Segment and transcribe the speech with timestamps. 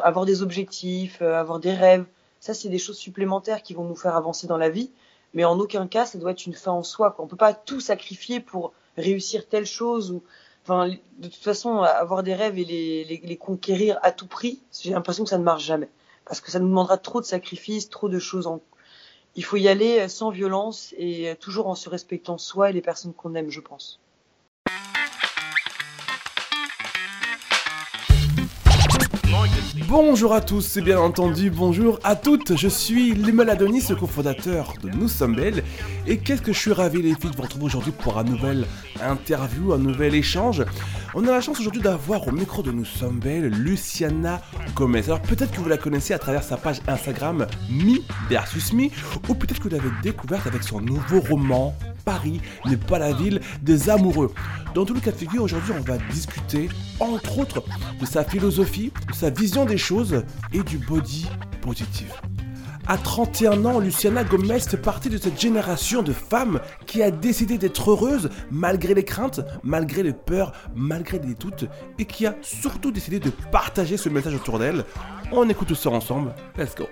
[0.00, 2.04] Avoir des objectifs, euh, avoir des rêves,
[2.38, 4.92] ça c'est des choses supplémentaires qui vont nous faire avancer dans la vie,
[5.34, 7.10] mais en aucun cas ça doit être une fin en soi.
[7.10, 7.24] Quoi.
[7.24, 10.22] On peut pas tout sacrifier pour réussir telle chose ou
[10.62, 14.62] enfin de toute façon avoir des rêves et les, les, les conquérir à tout prix,
[14.72, 15.88] j'ai l'impression que ça ne marche jamais
[16.24, 18.60] parce que ça nous demandera trop de sacrifices, trop de choses en
[19.34, 23.14] il faut y aller sans violence et toujours en se respectant soi et les personnes
[23.14, 24.00] qu'on aime, je pense.
[29.86, 34.74] Bonjour à tous et bien entendu bonjour à toutes, je suis Limel Adonis, le cofondateur
[34.82, 35.62] de Nous sommes belles
[36.06, 38.66] et qu'est-ce que je suis ravi les filles de vous retrouver aujourd'hui pour un nouvel
[39.00, 40.64] interview, un nouvel échange.
[41.14, 44.40] On a la chance aujourd'hui d'avoir au micro de Nous sommes belles Luciana
[44.74, 45.04] Gomez.
[45.04, 48.90] Alors peut-être que vous la connaissez à travers sa page Instagram Mi versus Mi
[49.28, 51.74] ou peut-être que vous l'avez découverte avec son nouveau roman
[52.08, 54.32] Paris n'est pas la ville des amoureux.
[54.74, 57.62] Dans tout le cas de figure, aujourd'hui, on va discuter, entre autres,
[58.00, 60.22] de sa philosophie, de sa vision des choses
[60.54, 61.28] et du body
[61.60, 62.10] positive.
[62.86, 67.58] À 31 ans, Luciana Gomez fait partie de cette génération de femmes qui a décidé
[67.58, 71.66] d'être heureuse malgré les craintes, malgré les peurs, malgré les doutes
[71.98, 74.86] et qui a surtout décidé de partager ce message autour d'elle.
[75.30, 76.34] On écoute tout ça ensemble.
[76.56, 76.86] Let's go.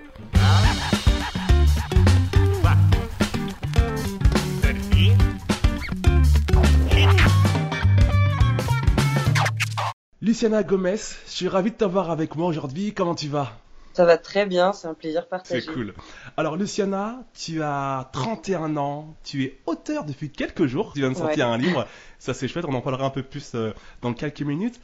[10.27, 12.93] Luciana Gomez, je suis ravi de t'avoir avec moi aujourd'hui.
[12.93, 13.57] Comment tu vas?
[13.93, 15.61] Ça va très bien, c'est un plaisir partagé.
[15.61, 15.93] C'est cool.
[16.35, 21.15] Alors Luciana, tu as 31 ans, tu es auteur depuis quelques jours, tu viens de
[21.15, 21.87] sortir un livre,
[22.19, 24.81] ça c'est chouette, on en parlera un peu plus euh, dans quelques minutes.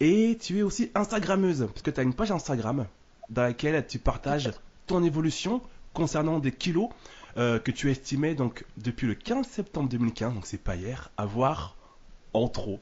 [0.00, 2.86] Et tu es aussi Instagrammeuse, parce que tu as une page Instagram
[3.28, 4.50] dans laquelle tu partages
[4.88, 5.62] ton évolution
[5.94, 6.88] concernant des kilos
[7.36, 11.76] euh, que tu estimais donc depuis le 15 septembre 2015, donc c'est pas hier, avoir
[12.32, 12.80] en trop.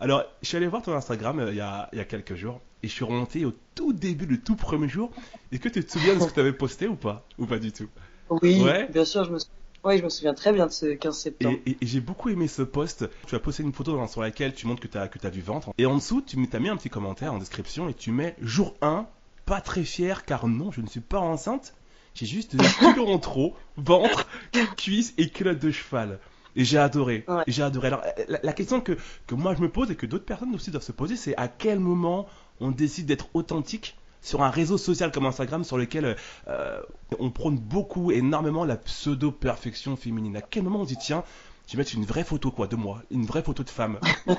[0.00, 2.34] Alors, je suis allé voir ton Instagram euh, il, y a, il, y a, quelques
[2.34, 5.10] jours et je suis remonté au tout début, le tout premier jour.
[5.50, 7.58] Est-ce que tu te souviens de ce que tu avais posté ou pas Ou pas
[7.58, 7.88] du tout?
[8.30, 9.38] Oui, bien sûr, je me,
[9.84, 11.58] oui, je me souviens très bien de ce 15 septembre.
[11.66, 13.08] Et, j'ai beaucoup aimé ce post.
[13.26, 15.40] Tu as posté une photo sur laquelle tu montres que tu as, que as du
[15.40, 15.70] ventre.
[15.78, 18.76] Et en dessous, tu as mis un petit commentaire en description et tu mets jour
[18.82, 19.06] 1,
[19.46, 21.74] pas très fier car non, je ne suis pas enceinte.
[22.14, 24.28] J'ai juste des kilos en trop, ventre,
[24.76, 26.18] cuisses et culotte de cheval.
[26.56, 27.24] Et j'ai adoré.
[27.46, 27.88] j'ai adoré.
[27.88, 28.02] Alors,
[28.42, 30.92] la, question que, que, moi je me pose et que d'autres personnes aussi doivent se
[30.92, 32.26] poser, c'est à quel moment
[32.60, 36.16] on décide d'être authentique sur un réseau social comme Instagram sur lequel
[36.48, 36.80] euh,
[37.18, 40.36] on prône beaucoup, énormément la pseudo-perfection féminine.
[40.36, 41.24] À quel moment on dit, tiens,
[41.66, 43.98] je vais mettre une vraie photo quoi, de moi, une vraie photo de femme?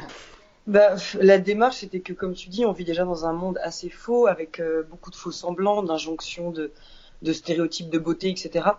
[0.68, 3.90] Bah, La démarche, c'était que, comme tu dis, on vit déjà dans un monde assez
[3.90, 6.72] faux, avec euh, beaucoup de faux semblants, d'injonctions de
[7.22, 8.70] de stéréotypes de beauté, etc.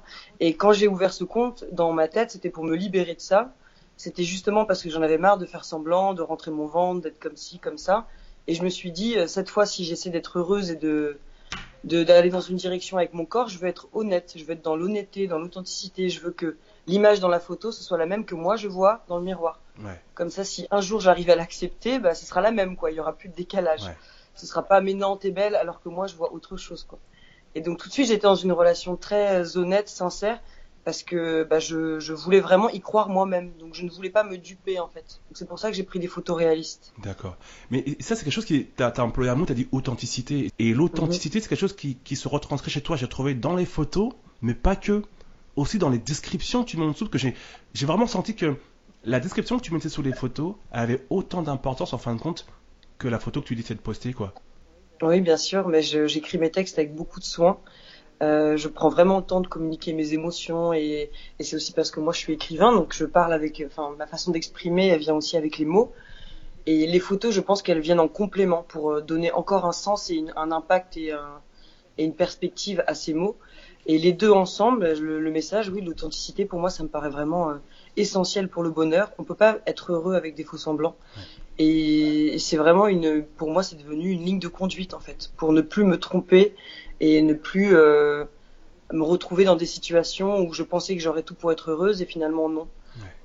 [0.41, 3.53] Et quand j'ai ouvert ce compte, dans ma tête, c'était pour me libérer de ça.
[3.97, 7.19] C'était justement parce que j'en avais marre de faire semblant, de rentrer mon ventre, d'être
[7.19, 8.07] comme ci, comme ça.
[8.47, 11.19] Et je me suis dit, euh, cette fois, si j'essaie d'être heureuse et de
[11.83, 14.77] d'aller dans une direction avec mon corps, je veux être honnête, je veux être dans
[14.77, 18.35] l'honnêteté, dans l'authenticité, je veux que l'image dans la photo, ce soit la même que
[18.35, 19.61] moi je vois dans le miroir.
[19.83, 19.99] Ouais.
[20.15, 22.91] Comme ça, si un jour j'arrive à l'accepter, bah, ce sera la même, quoi.
[22.91, 23.85] Il y aura plus de décalage.
[23.85, 23.97] Ouais.
[24.35, 26.99] Ce sera pas mais non, t'es belle, alors que moi je vois autre chose, quoi.
[27.55, 30.41] Et donc tout de suite, j'étais dans une relation très honnête, sincère,
[30.85, 33.53] parce que bah, je, je, voulais vraiment y croire moi-même.
[33.59, 35.21] Donc je ne voulais pas me duper en fait.
[35.33, 36.93] C'est pour ça que j'ai pris des photos réalistes.
[37.03, 37.37] D'accord.
[37.71, 38.69] Mais ça, c'est quelque chose qui.
[38.77, 40.51] Tu as, employé un mot, tu as dit authenticité.
[40.59, 41.43] Et l'authenticité, mhm.
[41.43, 42.97] c'est quelque chose qui, qui se retranscrit chez toi.
[42.97, 44.13] J'ai trouvé dans les photos,
[44.43, 45.03] mais pas que.
[45.57, 47.35] Aussi dans les descriptions que tu mets en dessous, que j'ai
[47.87, 48.57] vraiment senti que
[49.05, 52.47] la description que tu mettais sous les photos avait autant d'importance en fin de compte
[52.99, 54.33] que la photo que tu disais de poster, quoi.
[55.03, 57.59] Oui, bien sûr, mais j'écris mes textes avec beaucoup de soin.
[58.23, 61.91] Euh, je prends vraiment le temps de communiquer mes émotions et, et c'est aussi parce
[61.91, 65.15] que moi je suis écrivain, donc je parle avec, enfin ma façon d'exprimer, elle vient
[65.15, 65.95] aussi avec les mots.
[66.67, 70.11] Et les photos, je pense qu'elles viennent en complément pour euh, donner encore un sens
[70.11, 71.41] et un impact et, un,
[71.97, 73.37] et, une perspective à ces mots.
[73.87, 77.55] Et les deux ensemble, le, message, oui, l'authenticité, pour moi, ça me paraît vraiment euh,
[77.97, 79.11] essentiel pour le bonheur.
[79.19, 80.97] On peut pas être heureux avec des faux semblants.
[81.63, 85.53] Et c'est vraiment une, pour moi, c'est devenu une ligne de conduite en fait, pour
[85.53, 86.55] ne plus me tromper
[87.01, 88.25] et ne plus euh,
[88.95, 92.07] me retrouver dans des situations où je pensais que j'aurais tout pour être heureuse et
[92.07, 92.67] finalement non.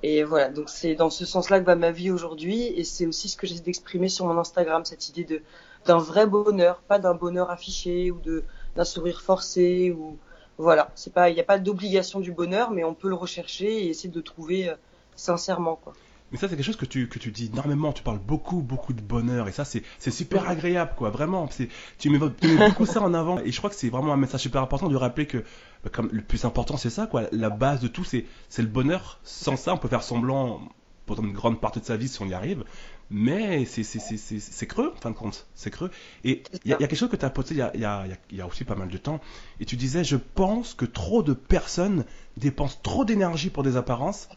[0.03, 3.29] Et voilà, donc c'est dans ce sens-là que va ma vie aujourd'hui et c'est aussi
[3.29, 5.41] ce que j'essaie d'exprimer sur mon Instagram, cette idée de
[5.85, 8.43] d'un vrai bonheur, pas d'un bonheur affiché ou de
[8.75, 10.17] d'un sourire forcé ou
[10.57, 13.85] voilà, c'est pas, il n'y a pas d'obligation du bonheur, mais on peut le rechercher
[13.85, 14.75] et essayer de trouver euh,
[15.15, 15.93] sincèrement quoi.
[16.31, 17.93] Mais ça, c'est quelque chose que tu, que tu dis énormément.
[17.93, 19.47] Tu parles beaucoup, beaucoup de bonheur.
[19.47, 21.09] Et ça, c'est, c'est super agréable, quoi.
[21.09, 21.47] Vraiment.
[21.51, 21.69] C'est,
[21.99, 23.39] tu, mets, beaucoup ça en avant.
[23.39, 25.39] Et je crois que c'est vraiment un message super important de rappeler que
[25.83, 27.23] bah, comme le plus important, c'est ça, quoi.
[27.31, 29.19] La base de tout, c'est, c'est le bonheur.
[29.23, 30.61] Sans ça, on peut faire semblant
[31.05, 32.63] pendant une grande partie de sa vie si on y arrive.
[33.11, 35.45] mais c'est creux, en fin de compte.
[35.53, 35.91] C'est creux.
[36.23, 38.47] Et il y, a quelque chose que tu as posé il y a, y a,
[38.47, 39.19] aussi pas mal de temps.
[39.59, 42.05] Et tu disais, je pense que trop de personnes
[42.37, 44.27] dépensent trop d'énergie pour des apparences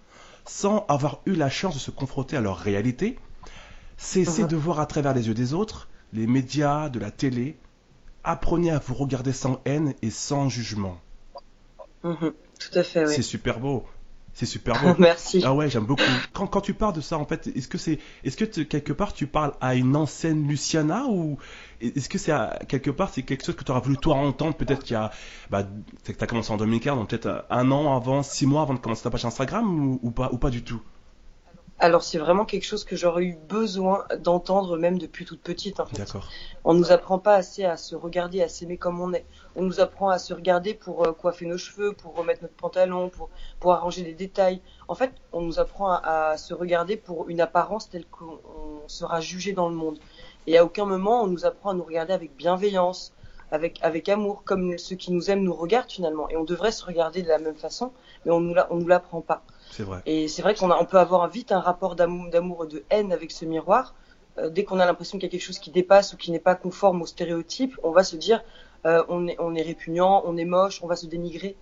[0.48, 3.18] sans avoir eu la chance de se confronter à leur réalité.
[3.96, 4.48] Cessez uh-huh.
[4.48, 7.56] de voir à travers les yeux des autres, les médias, de la télé.
[8.24, 10.98] Apprenez à vous regarder sans haine et sans jugement.
[12.02, 12.32] Uh-huh.
[12.58, 13.14] Tout à fait, oui.
[13.14, 13.84] C'est super beau.
[14.38, 14.94] C'est super beau.
[15.00, 15.43] Merci.
[15.44, 16.05] Ah ouais, j'aime beaucoup.
[16.32, 19.12] Quand, quand, tu parles de ça, en fait, est-ce que c'est, est-ce que quelque part
[19.12, 21.38] tu parles à une ancienne Luciana ou
[21.81, 22.32] est-ce que c'est
[22.69, 25.11] quelque part c'est quelque chose que tu auras voulu toi entendre peut-être qu'il y a,
[25.50, 25.64] bah,
[26.05, 28.75] c'est que tu as commencé en 2015, donc peut-être un an avant, six mois avant
[28.75, 30.81] de commencer ta page Instagram ou pas, ou pas du tout?
[31.80, 35.78] Alors c'est vraiment quelque chose que j'aurais eu besoin d'entendre même depuis toute petite.
[35.78, 35.96] En fait.
[35.96, 36.28] D'accord.
[36.64, 39.25] On nous apprend pas assez à se regarder, à s'aimer comme on est.
[39.54, 43.10] On nous apprend à se regarder pour euh, coiffer nos cheveux, pour remettre notre pantalon,
[43.10, 43.30] pour
[43.60, 44.60] pour arranger les détails.
[44.88, 48.40] En fait, on nous apprend à, se regarder pour une apparence telle qu'on
[48.88, 49.98] sera jugé dans le monde.
[50.46, 53.12] Et à aucun moment on nous apprend à nous regarder avec bienveillance,
[53.50, 56.28] avec avec amour, comme ceux qui nous aiment nous regardent finalement.
[56.28, 57.92] Et on devrait se regarder de la même façon,
[58.24, 59.42] mais on nous on nous l'apprend pas.
[59.70, 60.00] C'est vrai.
[60.06, 63.30] Et c'est vrai qu'on on peut avoir vite un rapport d'amour et de haine avec
[63.30, 63.94] ce miroir.
[64.38, 66.38] Euh, dès qu'on a l'impression qu'il y a quelque chose qui dépasse ou qui n'est
[66.38, 68.42] pas conforme aux stéréotypes, on va se dire
[68.86, 71.56] euh, on, est, on est répugnant, on est moche, on va se dénigrer.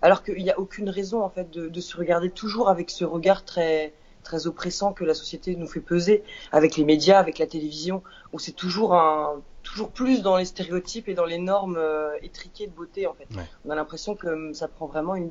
[0.00, 3.04] Alors qu'il n'y a aucune raison en fait de, de, se regarder toujours avec ce
[3.04, 3.92] regard très
[4.22, 6.22] très oppressant que la société nous fait peser
[6.52, 8.02] avec les médias, avec la télévision,
[8.32, 12.66] où c'est toujours un toujours plus dans les stéréotypes et dans les normes euh, étriquées
[12.66, 13.28] de beauté en fait.
[13.64, 15.30] On a l'impression que hum, ça prend vraiment une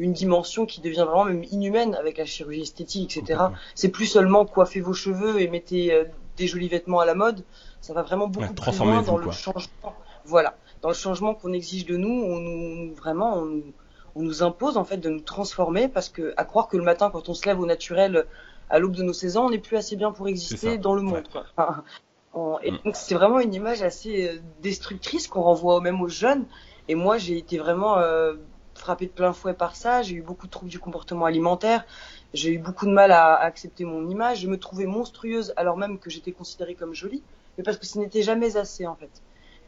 [0.00, 3.38] une dimension qui devient vraiment même inhumaine avec la chirurgie esthétique, etc.
[3.74, 6.04] C'est plus seulement coiffer vos cheveux et mettez euh,
[6.38, 7.44] des jolis vêtements à la mode.
[7.82, 9.94] Ça va vraiment beaucoup plus loin dans le changement.
[10.24, 13.64] Voilà, dans le changement qu'on exige de nous, on nous vraiment on nous,
[14.42, 17.34] impose en fait de nous transformer parce que à croire que le matin quand on
[17.34, 18.26] se lève au naturel
[18.68, 21.02] à l'aube de nos 16 ans, on n'est plus assez bien pour exister dans le
[21.02, 21.24] monde.
[22.62, 22.78] et mm.
[22.84, 26.44] donc c'est vraiment une image assez euh, destructrice qu'on renvoie même aux jeunes.
[26.88, 28.34] Et moi j'ai été vraiment euh,
[28.74, 30.02] frappé de plein fouet par ça.
[30.02, 31.84] J'ai eu beaucoup de troubles du comportement alimentaire.
[32.32, 34.40] J'ai eu beaucoup de mal à, accepter mon image.
[34.40, 37.22] Je me trouvais monstrueuse alors même que j'étais considérée comme jolie,
[37.58, 39.10] mais parce que ce n'était jamais assez en fait.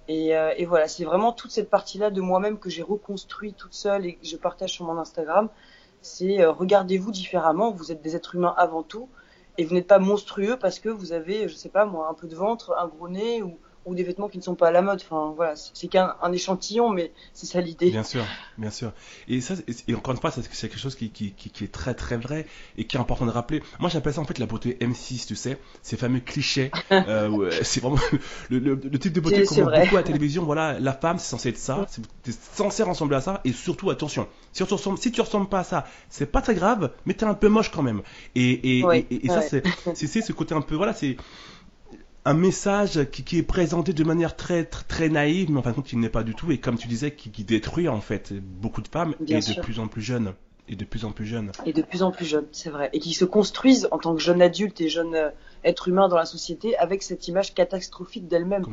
[0.09, 3.75] Et, euh, et voilà, c'est vraiment toute cette partie-là de moi-même que j'ai reconstruit toute
[3.75, 5.49] seule et que je partage sur mon Instagram.
[6.01, 7.71] C'est euh, regardez-vous différemment.
[7.71, 9.09] Vous êtes des êtres humains avant tout
[9.59, 12.27] et vous n'êtes pas monstrueux parce que vous avez, je sais pas moi, un peu
[12.27, 14.82] de ventre, un gros nez ou ou des vêtements qui ne sont pas à la
[14.82, 15.00] mode.
[15.02, 17.90] Enfin, voilà, c'est qu'un un échantillon, mais c'est ça l'idée.
[17.90, 18.25] Bien sûr,
[18.58, 18.93] bien sûr.
[19.29, 19.55] Et ça,
[19.88, 22.46] et encore une fois, c'est quelque chose qui, qui, qui, est très très vrai
[22.76, 23.62] et qui est important de rappeler.
[23.81, 26.70] Moi, j'appelle ça en fait la beauté M6, tu sais, ces fameux clichés.
[26.93, 27.99] euh, c'est vraiment
[28.50, 30.44] le, le, type de beauté qu'on voit beaucoup à la télévision.
[30.44, 31.87] Voilà, la femme, c'est censé être ça,
[32.25, 35.61] c'est censé ressembler à ça, et surtout, attention, si tu ressembles, si tu ressembles pas
[35.61, 38.02] à ça, c'est pas très grave, mais t'es un peu moche quand même.
[38.34, 39.43] Et, et, et, et ça,
[39.94, 41.17] c'est ce côté un peu, voilà, c'est
[42.25, 45.77] un message qui, qui, est présenté de manière très très, naïve, mais en fin de
[45.77, 46.53] compte, il n'est pas du tout.
[46.53, 49.81] Et comme tu disais, qui, qui détruit en fait beaucoup de femmes et de plus
[49.81, 50.35] en plus jeunes.
[50.69, 51.51] Et de plus en plus jeunes.
[51.67, 52.89] Et de plus en plus jeunes, c'est vrai.
[52.93, 55.31] Et qui se construisent en tant que jeunes adultes et jeunes euh,
[55.65, 58.65] êtres humains dans la société avec cette image catastrophique d'elles-mêmes.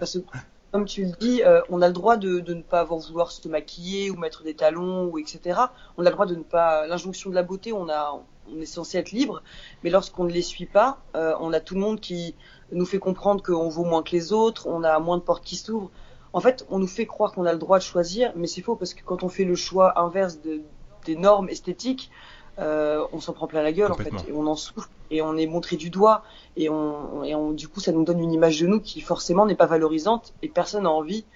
[0.00, 0.24] Parce que,
[0.72, 3.30] comme tu le dis, euh, on a le droit de, de, ne pas avoir vouloir
[3.30, 5.60] se maquiller ou mettre des talons ou etc.
[5.96, 6.86] On a le droit de ne pas.
[6.88, 8.20] L'injonction de la beauté, on a,
[8.54, 9.42] on est censé être libre,
[9.82, 12.34] mais lorsqu'on ne les suit pas, euh, on a tout le monde qui
[12.72, 15.56] nous fait comprendre qu'on vaut moins que les autres, on a moins de portes qui
[15.56, 15.90] s'ouvrent.
[16.32, 18.76] En fait, on nous fait croire qu'on a le droit de choisir, mais c'est faux
[18.76, 20.60] parce que quand on fait le choix inverse de,
[21.04, 22.10] des normes esthétiques,
[22.58, 25.36] euh, on s'en prend plein la gueule en fait, et on en souffre, et on
[25.36, 26.22] est montré du doigt,
[26.56, 29.46] et on, et on, du coup, ça nous donne une image de nous qui forcément
[29.46, 31.26] n'est pas valorisante, et personne n'a envie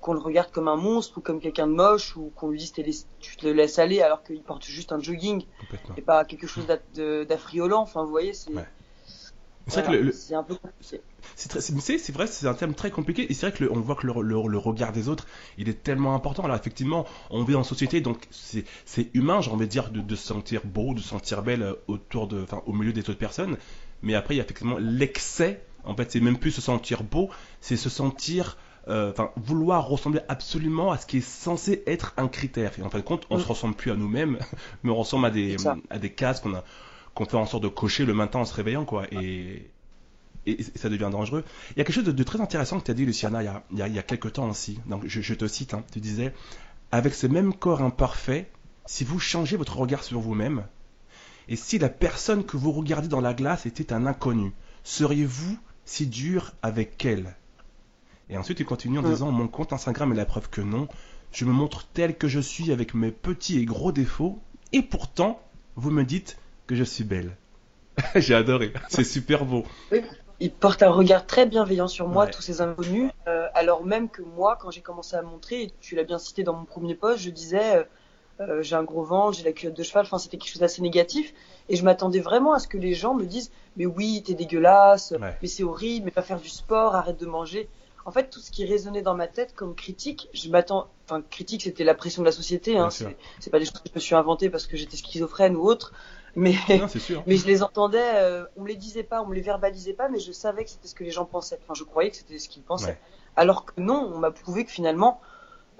[0.00, 2.72] qu'on le regarde comme un monstre ou comme quelqu'un de moche ou qu'on lui dise
[3.20, 5.44] tu te le laisses aller alors qu'il porte juste un jogging
[5.96, 7.82] et pas quelque chose d'affriolant.
[7.82, 8.52] Enfin, vous voyez, c'est
[9.68, 10.56] c'est vrai que c'est un peu
[11.34, 14.58] C'est vrai, c'est un thème très compliqué et c'est vrai que on voit que le,
[14.58, 15.26] regard des autres,
[15.58, 16.44] il est tellement important.
[16.44, 18.64] Alors effectivement, on vit en société, donc c'est
[19.14, 22.28] humain, j'ai envie de dire, de, se sentir beau, de se sentir belle euh, autour
[22.28, 23.56] de, enfin, au milieu des autres personnes.
[24.02, 25.62] Mais après, il y a effectivement l'excès.
[25.84, 28.56] En fait, c'est même plus se sentir beau, c'est se sentir
[28.88, 32.72] enfin vouloir ressembler absolument à ce qui est censé être un critère.
[32.78, 33.42] Et en fin de compte, on ne mm.
[33.42, 34.38] se ressemble plus à nous-mêmes,
[34.82, 35.56] mais on ressemble à des,
[35.90, 36.64] à des cases qu'on a,
[37.14, 39.06] qu'on fait en sorte de cocher le matin en se réveillant, quoi.
[39.10, 39.70] Et,
[40.46, 41.44] et, ça devient dangereux.
[41.72, 43.48] Il y a quelque chose de, très intéressant que tu as dit, Luciana, il y
[43.48, 44.78] a, il y a, il y a quelques temps aussi.
[44.86, 45.82] Donc, je, te cite, hein.
[45.92, 46.32] tu disais,
[46.92, 48.48] avec ce même corps imparfait,
[48.86, 50.64] si vous changez votre regard sur vous-même,
[51.48, 54.52] et si la personne que vous regardez dans la glace était un inconnu,
[54.84, 57.34] seriez-vous si dur avec elle?
[58.30, 60.88] Et ensuite, tu continues en disant, mon compte Instagram est la preuve que non,
[61.32, 64.38] je me montre tel que je suis avec mes petits et gros défauts,
[64.72, 65.40] et pourtant,
[65.76, 67.36] vous me dites, que je suis belle.
[68.14, 68.72] J'ai adoré.
[68.88, 69.64] C'est super beau.
[69.90, 70.02] Oui.
[70.40, 74.22] Ils portent un regard très bienveillant sur moi, tous ces inconnus, euh, alors même que
[74.22, 77.24] moi, quand j'ai commencé à montrer, et tu l'as bien cité dans mon premier poste,
[77.24, 77.82] je disais euh,
[78.40, 80.80] euh, j'ai un gros ventre, j'ai la culotte de cheval, enfin c'était quelque chose d'assez
[80.80, 81.34] négatif,
[81.68, 85.12] et je m'attendais vraiment à ce que les gens me disent mais oui t'es dégueulasse,
[85.42, 87.68] mais c'est horrible, mais pas faire du sport, arrête de manger.
[88.08, 90.88] En fait, tout ce qui résonnait dans ma tête comme critique, je m'attends.
[91.04, 92.78] Enfin, critique, c'était la pression de la société.
[92.78, 95.64] Hein, c'est pas des choses que je me suis inventé parce que j'étais schizophrène ou
[95.64, 95.92] autre.
[96.34, 96.54] Mais,
[97.26, 100.08] mais je les entendais, euh, on me les disait pas, on me les verbalisait pas,
[100.08, 101.58] mais je savais que c'était ce que les gens pensaient.
[101.62, 102.98] Enfin, je croyais que c'était ce qu'ils pensaient.
[103.36, 105.20] Alors que non, on m'a prouvé que finalement,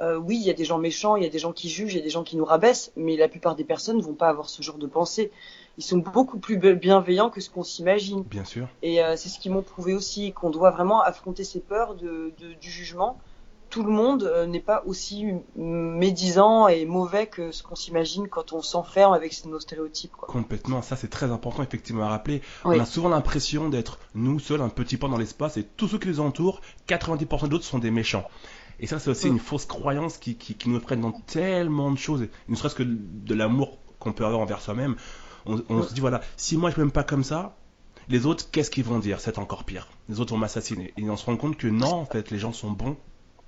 [0.03, 1.95] euh, oui, il y a des gens méchants, il y a des gens qui jugent,
[1.95, 4.13] il y a des gens qui nous rabaissent, mais la plupart des personnes ne vont
[4.13, 5.33] pas avoir ce genre de pensée.
[5.79, 8.25] Ils sont beaucoup plus bienveillants que ce qu'on s'imagine.
[8.25, 8.67] Bien sûr.
[8.83, 12.35] Et euh, c'est ce qu'ils m'ont prouvé aussi, qu'on doit vraiment affronter ces peurs de,
[12.61, 13.21] du jugement.
[13.71, 18.53] Tout le monde euh, n'est pas aussi médisant et mauvais que ce qu'on s'imagine quand
[18.53, 20.11] on s'enferme avec nos stéréotypes.
[20.17, 20.27] Quoi.
[20.27, 22.43] Complètement, ça c'est très important effectivement à rappeler.
[22.65, 25.99] On a souvent l'impression d'être nous seuls, un petit point dans l'espace, et tous ceux
[25.99, 28.25] qui les entourent, 90% d'autres sont des méchants.
[28.81, 31.99] Et ça, c'est aussi une fausse croyance qui, qui, qui, nous prenne dans tellement de
[31.99, 34.97] choses, ne serait-ce que de l'amour qu'on peut avoir envers soi-même.
[35.49, 37.57] On, on se dit, voilà, si moi je m'aime pas comme ça,
[38.09, 39.21] les autres, qu'est-ce qu'ils vont dire?
[39.21, 39.89] C'est encore pire.
[40.09, 40.93] Les autres vont m'assassiner.
[40.97, 42.97] Et on se rend compte que non, en fait, les gens sont bons.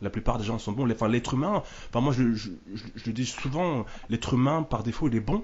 [0.02, 0.90] La plupart des gens sont bons.
[0.90, 5.08] Enfin, l'être humain, enfin, moi, je, je, je, le dis souvent, l'être humain, par défaut,
[5.08, 5.42] il est bon.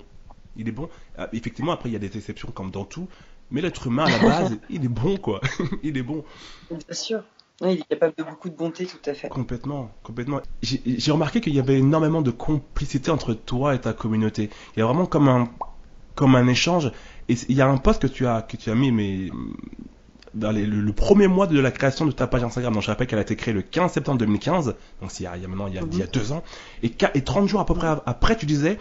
[0.56, 0.88] Il est bon.
[1.16, 3.08] Ah, effectivement, après, il y a des exceptions comme dans tout.
[3.50, 5.40] Mais l'être humain, à la base, il est bon, quoi.
[5.82, 6.25] il est bon.
[6.70, 7.22] Bien sûr.
[7.62, 9.30] Oui, il est capable de beaucoup de bonté, tout à fait.
[9.30, 10.42] Complètement, complètement.
[10.62, 14.50] J'ai remarqué qu'il y avait énormément de complicité entre toi et ta communauté.
[14.76, 15.48] Il y a vraiment comme un,
[16.16, 16.90] comme un échange.
[17.28, 19.30] Et il y a un post que tu as, que tu as mis, mais
[20.35, 22.75] dans le, premier mois de la création de ta page Instagram.
[22.75, 24.75] Donc je rappelle qu'elle a été créée le 15 septembre 2015.
[25.00, 26.32] Donc il y a, il y a maintenant, il y a, il y a, deux
[26.32, 26.42] ans.
[26.82, 28.78] Et, et 30 jours à peu près après, tu disais,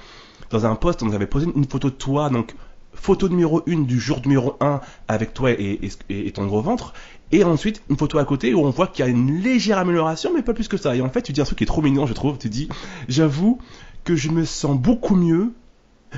[0.50, 2.56] dans un post, on avait posé une photo de toi, donc
[2.94, 6.94] photo numéro 1 du jour numéro 1 avec toi et, et, et ton gros ventre.
[7.32, 10.32] Et ensuite, une photo à côté où on voit qu'il y a une légère amélioration,
[10.34, 10.96] mais pas plus que ça.
[10.96, 12.38] Et en fait, tu dis un truc qui est trop mignon, je trouve.
[12.38, 12.70] Tu dis,
[13.08, 13.60] j'avoue
[14.04, 15.51] que je me sens beaucoup mieux,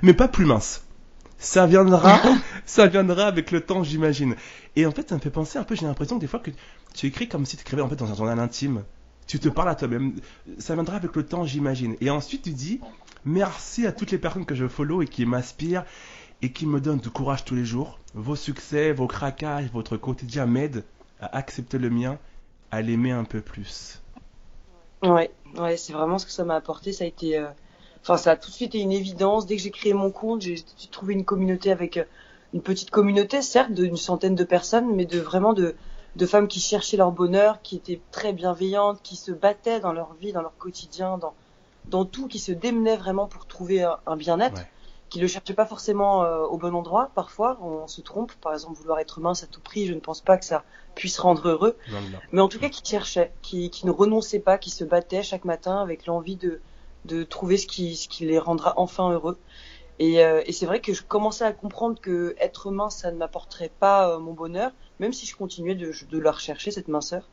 [0.04, 0.84] mais pas plus mince.
[1.38, 2.20] Ça viendra,
[2.66, 4.36] ça viendra avec le temps, j'imagine.
[4.76, 6.52] Et en fait, ça me fait penser un peu, j'ai l'impression que des fois que
[6.94, 8.84] tu écris comme si tu écrivais en fait dans un journal intime.
[9.28, 10.16] Tu te parles à toi-même.
[10.58, 11.98] Ça viendra avec le temps, j'imagine.
[12.00, 12.80] Et ensuite, tu dis,
[13.26, 15.84] merci à toutes les personnes que je follow et qui m'inspirent
[16.42, 18.00] et qui me donnent du courage tous les jours.
[18.14, 20.86] Vos succès, vos craquages, votre quotidien m'aident
[21.20, 22.18] à accepter le mien,
[22.72, 24.02] à l'aimer un peu plus.
[25.04, 26.94] Ouais, ouais, c'est vraiment ce que ça m'a apporté.
[26.94, 27.48] Ça a été, euh,
[28.08, 29.46] enfin, ça a tout de suite été une évidence.
[29.46, 32.06] Dès que j'ai créé mon compte, j'ai trouvé une communauté avec euh,
[32.54, 35.76] une petite communauté, certes, d'une centaine de personnes, mais de vraiment de,
[36.16, 40.14] de femmes qui cherchaient leur bonheur, qui étaient très bienveillantes, qui se battaient dans leur
[40.14, 41.34] vie, dans leur quotidien, dans,
[41.86, 44.62] dans tout, qui se démenaient vraiment pour trouver un, bien-être
[45.10, 47.12] qui le cherchait pas forcément euh, au bon endroit.
[47.16, 48.34] Parfois, on se trompe.
[48.42, 50.64] Par exemple, vouloir être mince à tout prix, je ne pense pas que ça
[50.96, 51.78] puisse rendre heureux.
[52.34, 55.46] Mais en tout cas, qui cherchait, qui, qui ne renonçait pas, qui se battait chaque
[55.46, 56.60] matin avec l'envie de,
[57.08, 59.38] de trouver ce qui, ce qui les rendra enfin heureux.
[60.00, 63.18] Et, euh, et c'est vrai que je commençais à comprendre que être mince, ça ne
[63.18, 67.28] m'apporterait pas euh, mon bonheur, même si je continuais de, de la rechercher, cette minceur.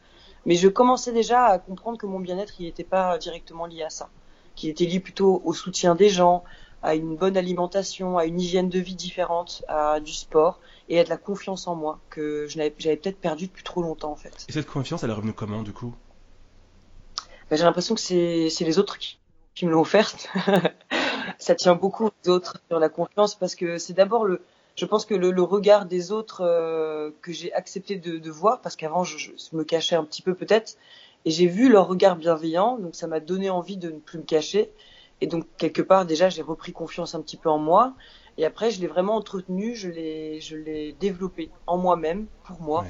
[0.47, 3.91] Mais je commençais déjà à comprendre que mon bien-être, il n'était pas directement lié à
[3.91, 4.09] ça,
[4.55, 6.45] qu'il était lié plutôt au soutien des gens,
[6.83, 11.05] à une bonne alimentation, à une hygiène de vie différente, à du sport et à
[11.05, 14.45] de la confiance en moi que j'avais peut-être perdu depuis trop longtemps en fait.
[14.49, 15.95] Et cette confiance, elle est revenue comment du coup?
[17.51, 19.19] Ben, J'ai l'impression que c'est les autres qui,
[19.55, 20.29] qui me l'ont offerte.
[21.39, 24.43] Ça tient beaucoup aux autres sur la confiance parce que c'est d'abord le,
[24.77, 28.61] je pense que le, le regard des autres euh, que j'ai accepté de, de, voir
[28.61, 30.77] parce qu'avant je, je, me cachais un petit peu peut-être
[31.25, 34.25] et j'ai vu leur regard bienveillant donc ça m'a donné envie de ne plus me
[34.25, 34.71] cacher
[35.21, 37.95] et donc quelque part déjà j'ai repris confiance un petit peu en moi.
[38.37, 42.85] Et après je l'ai vraiment entretenu, je l'ai je l'ai développé en moi-même, pour moi,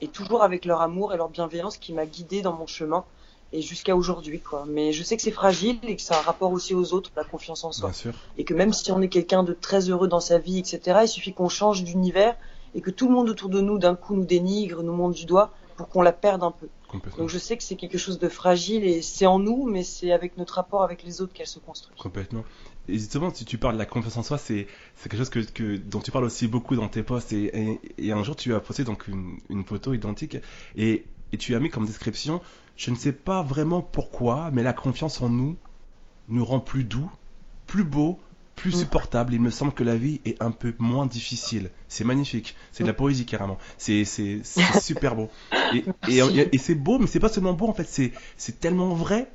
[0.00, 3.04] et toujours avec leur amour et leur bienveillance qui m'a guidé dans mon chemin
[3.52, 4.64] et jusqu'à aujourd'hui quoi.
[4.68, 7.10] Mais je sais que c'est fragile et que ça a un rapport aussi aux autres,
[7.16, 7.90] la confiance en soi.
[7.90, 8.12] Bien sûr.
[8.38, 11.00] Et que même si on est quelqu'un de très heureux dans sa vie, etc.
[11.02, 12.36] Il suffit qu'on change d'univers
[12.74, 15.26] et que tout le monde autour de nous d'un coup nous dénigre, nous monte du
[15.26, 16.68] doigt pour qu'on la perde un peu.
[17.16, 20.12] Donc je sais que c'est quelque chose de fragile et c'est en nous, mais c'est
[20.12, 21.96] avec notre rapport avec les autres qu'elle se construit.
[21.98, 22.44] Complètement.
[22.88, 24.66] Et justement, si tu parles de la confiance en soi, c'est
[25.02, 27.32] quelque chose que, que, dont tu parles aussi beaucoup dans tes posts.
[27.32, 30.36] Et, et, un jour, tu as posté donc une, une photo identique
[30.76, 32.40] et, et tu as mis comme description,
[32.76, 35.56] je ne sais pas vraiment pourquoi, mais la confiance en nous
[36.28, 37.10] nous rend plus doux,
[37.66, 38.18] plus beau,
[38.56, 38.78] plus mm.
[38.78, 39.34] supportable.
[39.34, 41.70] Il me semble que la vie est un peu moins difficile.
[41.88, 42.56] C'est magnifique.
[42.70, 42.96] C'est de la mm.
[42.96, 43.58] poésie carrément.
[43.78, 44.04] C'est
[44.80, 45.30] super beau.
[45.74, 48.12] Et, et, et c'est beau, mais c'est pas seulement beau en fait.
[48.36, 49.30] C'est tellement vrai.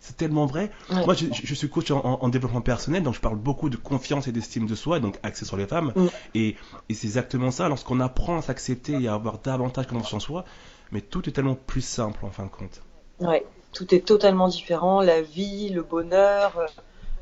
[0.00, 0.70] c'est tellement vrai.
[0.90, 4.66] Moi, je, suis coach en, développement personnel, donc je parle beaucoup de confiance et d'estime
[4.66, 5.92] de soi, donc axé sur les femmes.
[6.34, 6.56] Et,
[6.88, 7.68] et c'est exactement ça.
[7.68, 10.44] Lorsqu'on apprend à s'accepter et à avoir davantage confiance en soi,
[10.92, 12.82] mais tout est tellement plus simple en fin de compte.
[13.20, 15.00] Ouais, tout est totalement différent.
[15.00, 16.66] La vie, le bonheur, euh,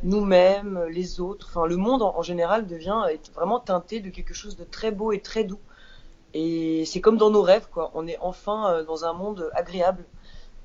[0.03, 3.03] nous-mêmes, les autres, enfin le monde en, général devient
[3.35, 5.61] vraiment teinté de quelque chose de très beau et très doux.
[6.35, 7.91] Et c'est comme dans nos rêves, quoi.
[7.95, 10.05] On est enfin euh, dans un monde agréable.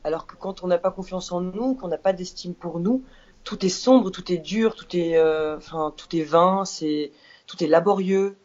[0.03, 3.03] Alors que quand on n'a pas confiance en nous, qu'on n'a pas d'estime pour nous,
[3.43, 7.11] tout est sombre, tout est dur, tout est, euh, enfin, tout est vain, c'est,
[7.45, 8.37] tout est laborieux.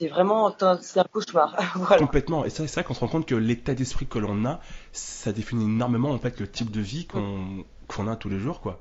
[0.00, 1.56] C'est vraiment, c'est un cauchemar.
[1.98, 2.44] Complètement.
[2.44, 4.60] Et c'est vrai qu'on se rend compte que l'état d'esprit que l'on a,
[4.92, 8.78] ça définit énormément en fait le type de vie qu'on a tous les jours, quoi.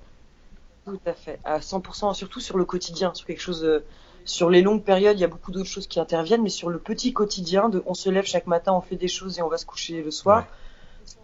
[0.85, 3.63] Tout à fait, à 100%, surtout sur le quotidien, sur quelque chose.
[3.63, 3.83] Euh,
[4.27, 6.79] sur les longues périodes, il y a beaucoup d'autres choses qui interviennent, mais sur le
[6.79, 9.57] petit quotidien, de on se lève chaque matin, on fait des choses et on va
[9.57, 10.47] se coucher le soir.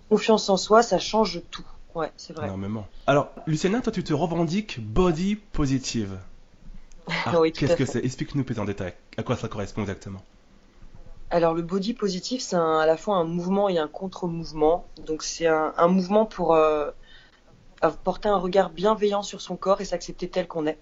[0.09, 1.65] Confiance en soi, ça change tout.
[1.95, 2.45] Ouais, c'est vrai.
[2.45, 2.87] Énormément.
[3.07, 6.17] Alors, Luciana, toi, tu te revendiques body positive.
[7.07, 8.03] Ah, oui, Qu'est-ce que c'est?
[8.03, 8.93] Explique-nous plus en détail.
[9.17, 10.21] À quoi ça correspond exactement?
[11.29, 14.85] Alors le body positive, c'est à la fois un mouvement et un contre-mouvement.
[15.05, 16.91] Donc c'est un, mouvement pour euh,
[18.03, 20.77] porter un regard bienveillant sur son corps et s'accepter tel qu'on est.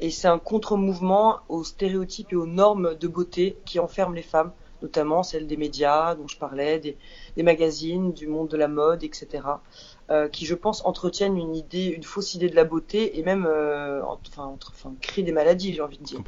[0.00, 4.52] Et c'est un contre-mouvement aux stéréotypes et aux normes de beauté qui enferment les femmes,
[4.80, 9.42] notamment celles des médias dont je parlais, des, magazines, du monde de la mode, etc.
[10.10, 13.44] Euh, qui, je pense, entretiennent une idée, une fausse idée de la beauté et même,
[13.46, 16.20] euh, enfin, enfin, créent des maladies, j'ai envie de dire.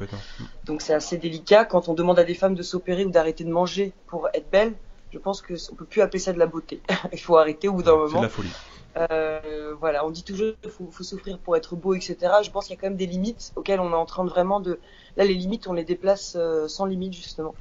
[0.65, 3.49] Donc c'est assez délicat quand on demande à des femmes de s'opérer ou d'arrêter de
[3.49, 4.73] manger pour être belles.
[5.11, 6.79] Je pense que on peut plus appeler ça de la beauté.
[7.11, 8.07] Il faut arrêter au bout d'un moment.
[8.07, 8.51] C'est de la folie.
[8.97, 12.17] Euh, voilà, on dit toujours qu'il faut, faut, souffrir pour être beau, etc.
[12.43, 14.29] Je pense qu'il y a quand même des limites auxquelles on est en train de
[14.29, 14.79] vraiment de.
[15.17, 17.55] Là, les limites, on les déplace euh, sans limite justement.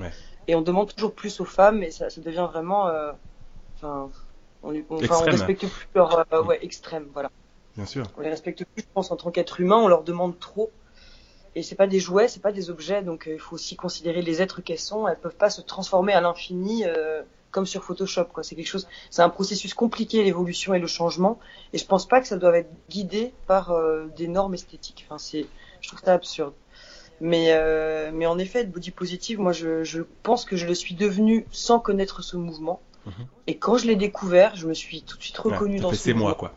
[0.48, 2.88] Et on demande toujours plus aux femmes, et ça, ça devient vraiment.
[2.88, 3.12] Euh,
[3.76, 4.10] enfin,
[4.62, 7.30] on, on, on, respecte plus leur euh, ouais, extrême, voilà.
[7.76, 8.04] Bien sûr.
[8.16, 9.76] On les respecte plus, je pense, en tant qu'être humain.
[9.76, 10.70] On leur demande trop.
[11.54, 14.40] Et c'est pas des jouets, c'est pas des objets, donc il faut aussi considérer les
[14.42, 15.08] êtres qu'elles sont.
[15.08, 16.84] Elles peuvent pas se transformer à l'infini
[17.50, 18.26] comme sur Photoshop.
[18.26, 18.42] Quoi.
[18.42, 21.38] C'est quelque chose, c'est un processus compliqué l'évolution et le changement.
[21.72, 25.04] Et je pense pas que ça doit être guidé par euh, des normes esthétiques.
[25.06, 25.46] Enfin, c'est,
[25.80, 26.54] je trouve ça absurde.
[27.20, 30.94] Mais, euh, mais en effet, body positive, moi, je, je pense que je le suis
[30.94, 32.80] devenu sans connaître ce mouvement.
[33.06, 33.26] Mhm.
[33.46, 36.12] Et quand je l'ai découvert, je me suis tout de suite reconnue dans ce c'est
[36.12, 36.54] moi, quoi.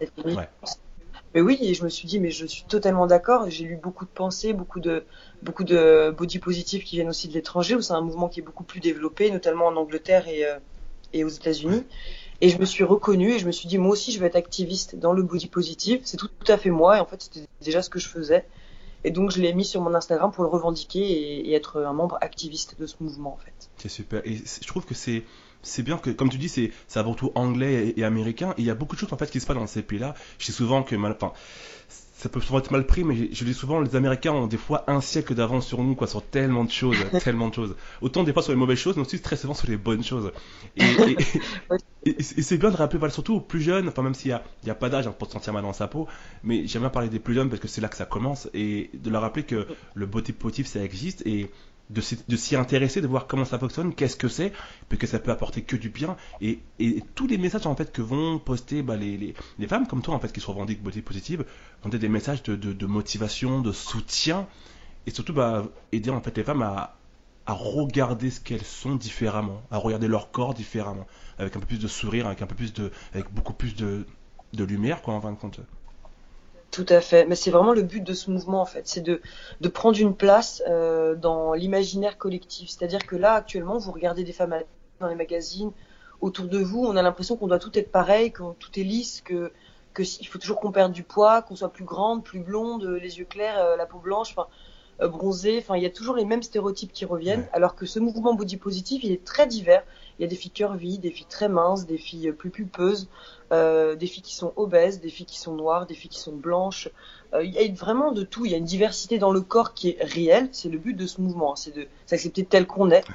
[1.33, 3.49] Mais oui, et je me suis dit, mais je suis totalement d'accord.
[3.49, 5.03] J'ai lu beaucoup de pensées, beaucoup de,
[5.41, 8.43] beaucoup de body positive qui viennent aussi de l'étranger, où c'est un mouvement qui est
[8.43, 10.59] beaucoup plus développé, notamment en Angleterre et, euh,
[11.11, 11.85] et aux États-Unis.
[12.41, 14.35] Et je me suis reconnue et je me suis dit, moi aussi, je vais être
[14.35, 16.01] activiste dans le body positive.
[16.03, 16.97] C'est tout, à fait moi.
[16.97, 18.45] Et en fait, c'était déjà ce que je faisais.
[19.05, 22.17] Et donc, je l'ai mis sur mon Instagram pour le revendiquer et, être un membre
[22.21, 23.69] activiste de ce mouvement, en fait.
[23.77, 24.21] C'est super.
[24.25, 25.23] Et je trouve que c'est
[25.63, 28.53] c'est bien que, comme tu dis, c'est avant tout anglais et, américain.
[28.57, 30.13] Et il y a beaucoup de choses en fait qui se passent dans ces pays-là.
[30.37, 31.33] Je sais souvent que, enfin,
[32.23, 34.85] ça peut souvent être mal pris, mais je, dis souvent, les Américains ont des fois
[34.87, 37.75] un siècle d'avance sur nous, quoi, sur tellement de choses, tellement de choses.
[38.01, 40.31] Autant des fois sur les mauvaises choses, mais aussi très souvent sur les bonnes choses.
[40.77, 44.43] Et, c'est bien de rappeler, voilà, surtout aux plus jeunes, enfin même s'il n'y a,
[44.65, 46.07] y a pas d'âge hein, pour se sentir mal dans sa peau,
[46.43, 48.89] mais j'aime bien parler des plus jeunes parce que c'est là que ça commence, et
[48.93, 51.49] de leur rappeler que le body positif, ça existe, et
[51.93, 54.51] de, s'y intéresser, de voir comment ça fonctionne, qu'est-ce que c'est,
[54.89, 56.17] puis que ça peut apporter que du bien.
[56.41, 56.59] Et,
[57.15, 59.35] tous les messages en fait que vont poster bah, les,
[59.67, 61.45] femmes comme toi en fait qui se revendiquent beauté positive
[61.83, 64.47] vont être des messages de, motivation, de soutien,
[65.05, 66.97] et surtout bah, aider en fait les femmes à,
[67.45, 71.05] regarder ce qu'elles sont différemment, à regarder leur corps différemment,
[71.37, 74.05] avec un peu plus de sourire, avec un peu plus de, avec beaucoup plus de,
[74.53, 75.59] de lumière quoi en fin de compte.
[76.73, 77.27] Tout à fait.
[77.27, 78.87] Mais c'est vraiment le but de ce mouvement, en fait.
[78.87, 79.21] C'est de,
[79.61, 82.71] de prendre une place euh, dans l'imaginaire collectif.
[82.71, 84.55] C'est-à-dire que là, actuellement, vous regardez des femmes
[84.99, 85.71] dans les magazines,
[86.19, 89.21] autour de vous, on a l'impression qu'on doit tout être pareil, que tout est lisse,
[89.21, 89.51] que,
[89.93, 93.19] que il faut toujours qu'on perde du poids, qu'on soit plus grande, plus blonde, les
[93.19, 94.47] yeux clairs, euh, la peau blanche, enfin,
[95.01, 95.57] euh, bronzée.
[95.59, 97.47] Enfin, il y a toujours les mêmes stéréotypes qui reviennent.
[97.53, 99.83] Alors que ce mouvement body positif, il est très divers.
[100.19, 103.07] Il y a des filles curvy, des filles très minces, des filles plus pulpeuses,
[103.51, 106.35] euh, des filles qui sont obèses, des filles qui sont noires, des filles qui sont
[106.35, 106.89] blanches.
[107.33, 108.45] Euh, il y a vraiment de tout.
[108.45, 110.49] Il y a une diversité dans le corps qui est réelle.
[110.51, 113.03] C'est le but de ce mouvement, c'est de s'accepter tel qu'on est.
[113.07, 113.11] Euh,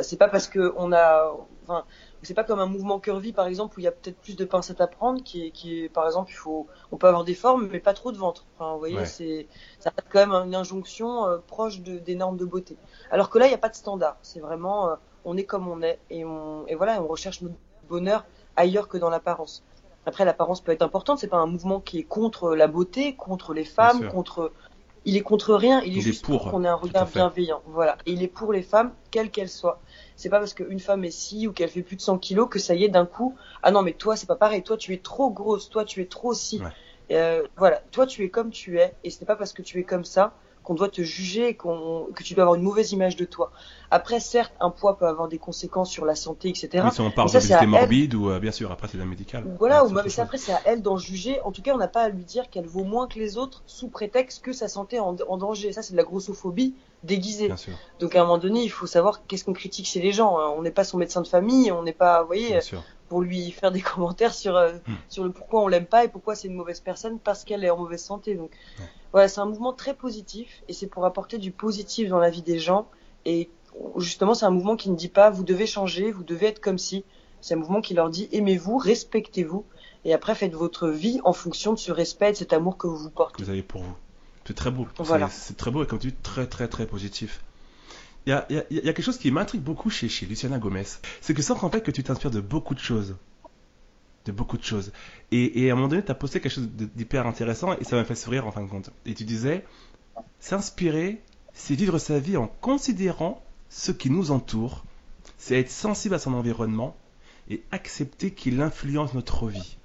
[0.00, 1.84] c'est pas parce que on a, enfin,
[2.22, 4.44] c'est pas comme un mouvement curvy par exemple où il y a peut-être plus de
[4.44, 7.34] pincettes à prendre, qui est, qui est, par exemple, il faut, on peut avoir des
[7.34, 8.46] formes mais pas trop de ventre.
[8.56, 12.44] Enfin, vous voyez, c'est, ça reste quand même une injonction proche de, des normes de
[12.44, 12.76] beauté.
[13.10, 14.16] Alors que là, il n'y a pas de standard.
[14.22, 17.54] C'est vraiment on est comme on est et on et voilà, on recherche notre
[17.88, 18.24] bonheur
[18.56, 19.62] ailleurs que dans l'apparence.
[20.04, 21.18] Après, l'apparence peut être importante.
[21.18, 24.52] C'est pas un mouvement qui est contre la beauté, contre les femmes, contre.
[25.04, 25.80] Il est contre rien.
[25.82, 27.62] Il est, juste pour qu'on ait un regard bienveillant.
[27.66, 27.98] Voilà.
[28.06, 29.80] Et il est pour les femmes, quelles qu'elles soient.
[30.16, 32.58] C'est pas parce qu'une femme est si ou qu'elle fait plus de 100 kilos que
[32.58, 33.34] ça y est d'un coup.
[33.62, 34.62] Ah non, mais toi, c'est pas pareil.
[34.62, 35.68] Toi, tu es trop grosse.
[35.68, 36.60] Toi, tu es trop si.
[37.10, 39.78] Euh, voilà, toi tu es comme tu es, et ce n'est pas parce que tu
[39.78, 40.32] es comme ça
[40.62, 43.52] qu'on doit te juger qu'on, que tu dois avoir une mauvaise image de toi.
[43.90, 46.82] Après, certes, un poids peut avoir des conséquences sur la santé, etc.
[46.84, 49.44] Oui, si on parle d'obésité morbide ou euh, bien sûr, après c'est la médicale.
[49.58, 51.40] Voilà, ou même après c'est à elle d'en juger.
[51.42, 53.62] En tout cas, on n'a pas à lui dire qu'elle vaut moins que les autres
[53.66, 55.72] sous prétexte que sa santé est en, danger.
[55.72, 57.48] Ça, c'est de la grossophobie déguisée.
[57.48, 57.74] Bien sûr.
[57.98, 60.38] Donc à un moment donné, il faut savoir qu'est-ce qu'on critique chez les gens.
[60.56, 62.60] On n'est pas son médecin de famille, on n'est pas, vous voyez,
[63.12, 64.94] pour lui faire des commentaires sur euh, hmm.
[65.10, 67.68] sur le pourquoi on l'aime pas et pourquoi c'est une mauvaise personne parce qu'elle est
[67.68, 68.34] en mauvaise santé.
[68.34, 68.50] Donc
[69.12, 72.40] voilà, c'est un mouvement très positif et c'est pour apporter du positif dans la vie
[72.40, 72.88] des gens.
[73.26, 73.50] Et
[73.98, 76.78] justement, c'est un mouvement qui ne dit pas vous devez changer, vous devez être comme
[76.78, 77.04] si.
[77.42, 79.66] C'est un mouvement qui leur dit aimez-vous, respectez-vous
[80.06, 82.86] et après faites votre vie en fonction de ce respect et de cet amour que
[82.86, 83.36] vous vous portez.
[83.36, 83.94] Que vous avez pour vous.
[84.46, 84.88] C'est très beau.
[84.96, 85.28] Voilà.
[85.28, 87.42] C'est très beau et comme tu dis, très très très positif.
[88.26, 90.58] Il y a, y, a, y a, quelque chose qui m'intrigue beaucoup chez, chez Luciana
[90.58, 90.84] Gomez.
[91.20, 93.16] C'est que sans qu'en fait que tu t'inspires de beaucoup de choses
[94.24, 94.92] de beaucoup de choses.
[95.30, 98.04] Et, à un moment donné, tu as posté quelque chose d'hyper intéressant et ça m'a
[98.04, 98.90] fait sourire en fin de compte.
[99.06, 99.64] Et tu disais,
[100.40, 101.22] s'inspirer,
[101.54, 104.84] c'est vivre sa vie en considérant ce qui nous entoure,
[105.38, 106.96] c'est être sensible à son environnement
[107.48, 109.76] et accepter qu'il influence notre vie.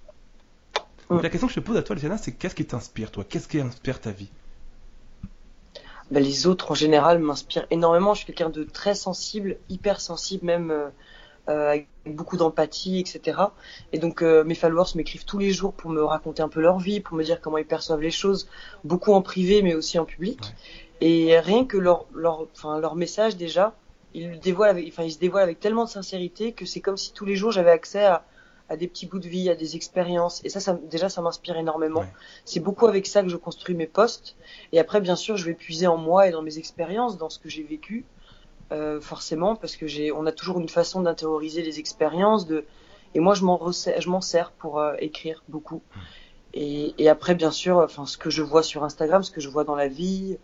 [1.09, 3.23] Donc la question que je te pose à toi, Luciana, c'est qu'est-ce qui t'inspire, toi?
[3.23, 4.29] Qu'est-ce qui inspire ta vie?
[6.11, 8.13] Ben, Les autres, en général, m'inspirent énormément.
[8.13, 10.89] Je suis quelqu'un de très sensible, hyper sensible, même euh,
[11.49, 13.39] euh, avec beaucoup d'empathie, etc.
[13.93, 16.77] Et donc euh, mes followers m'écrivent tous les jours pour me raconter un peu leur
[16.77, 18.49] vie, pour me dire comment ils perçoivent les choses,
[18.83, 20.39] beaucoup en privé mais aussi en public.
[20.99, 23.75] Et rien que leur, leur, enfin, leur message déjà,
[24.13, 27.13] ils, dévoilent avec, enfin, ils se dévoilent avec tellement de sincérité que c'est comme si
[27.13, 28.25] tous les jours j'avais accès à,
[28.69, 30.41] à des petits bouts de vie, à des expériences.
[30.43, 32.05] Et ça, ça déjà, ça m'inspire énormément.
[32.45, 34.35] C'est beaucoup avec ça que je construis mes posts.
[34.71, 37.39] Et après, bien sûr, je vais puiser en moi et dans mes expériences, dans ce
[37.39, 38.05] que j'ai vécu.
[38.73, 42.65] Euh, forcément, parce que j'ai, on a toujours une façon d'intérioriser les expériences, de,
[43.15, 45.81] et moi je m'en je m'en sers pour euh, écrire beaucoup.
[46.53, 49.47] Et, et, après, bien sûr, enfin, ce que je vois sur Instagram, ce que je
[49.47, 50.37] vois dans la vie,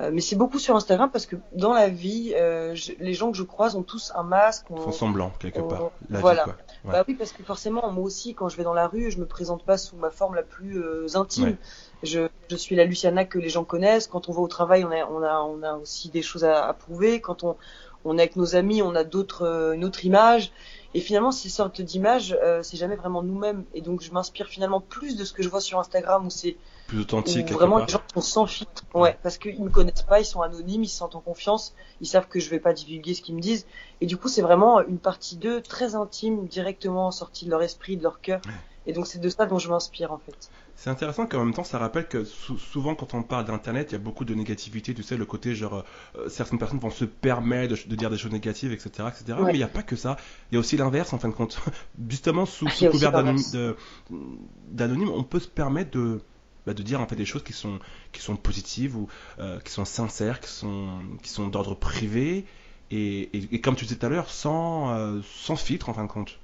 [0.00, 3.36] euh, mais c'est beaucoup sur Instagram parce que dans la vie, euh, les gens que
[3.36, 4.66] je croise ont tous un masque.
[4.70, 5.90] Ils font semblant quelque part.
[6.08, 6.46] voilà.
[6.84, 9.26] Bah oui, parce que forcément, moi aussi, quand je vais dans la rue, je me
[9.26, 11.56] présente pas sous ma forme la plus intime.
[12.02, 14.08] Je, je, suis la Luciana que les gens connaissent.
[14.08, 16.66] Quand on va au travail, on a, on a, on a aussi des choses à,
[16.66, 17.20] à prouver.
[17.20, 17.56] Quand on,
[18.04, 20.52] on est avec nos amis, on a d'autres, euh, une autre image.
[20.94, 23.64] Et finalement, ces sortes d'images, euh, c'est jamais vraiment nous-mêmes.
[23.74, 26.56] Et donc, je m'inspire finalement plus de ce que je vois sur Instagram où c'est
[26.92, 27.50] plus authentique.
[27.50, 28.84] Vraiment, les gens sont sans filtre.
[28.94, 32.06] Ouais, parce qu'ils me connaissent pas, ils sont anonymes, ils se sentent en confiance, ils
[32.06, 33.66] savent que je vais pas divulguer ce qu'ils me disent.
[34.00, 37.96] Et du coup, c'est vraiment une partie d'eux très intime, directement sortie de leur esprit,
[37.96, 38.40] de leur cœur.
[38.86, 40.50] Et donc, c'est de ça dont je m'inspire en fait.
[40.74, 43.96] C'est intéressant qu'en même temps, ça rappelle que souvent, quand on parle d'Internet, il y
[43.96, 44.92] a beaucoup de négativité.
[44.92, 45.84] Tu sais, le côté genre,
[46.16, 49.08] euh, certaines personnes vont se permettre de, dire des choses négatives, etc.
[49.08, 49.38] etc.
[49.44, 50.16] Mais il n'y a pas que ça.
[50.50, 51.60] Il y a aussi l'inverse, en fin de compte.
[52.08, 56.20] Justement, sous, ah, couvert d'anonyme, on peut se permettre de,
[56.66, 57.78] bah, de dire en fait des choses qui sont,
[58.12, 62.44] qui sont positives ou euh, qui sont sincères, qui sont, qui sont d'ordre privé.
[62.90, 66.10] Et, et, comme tu disais tout à l'heure, sans, euh, sans filtre, en fin de
[66.10, 66.38] compte.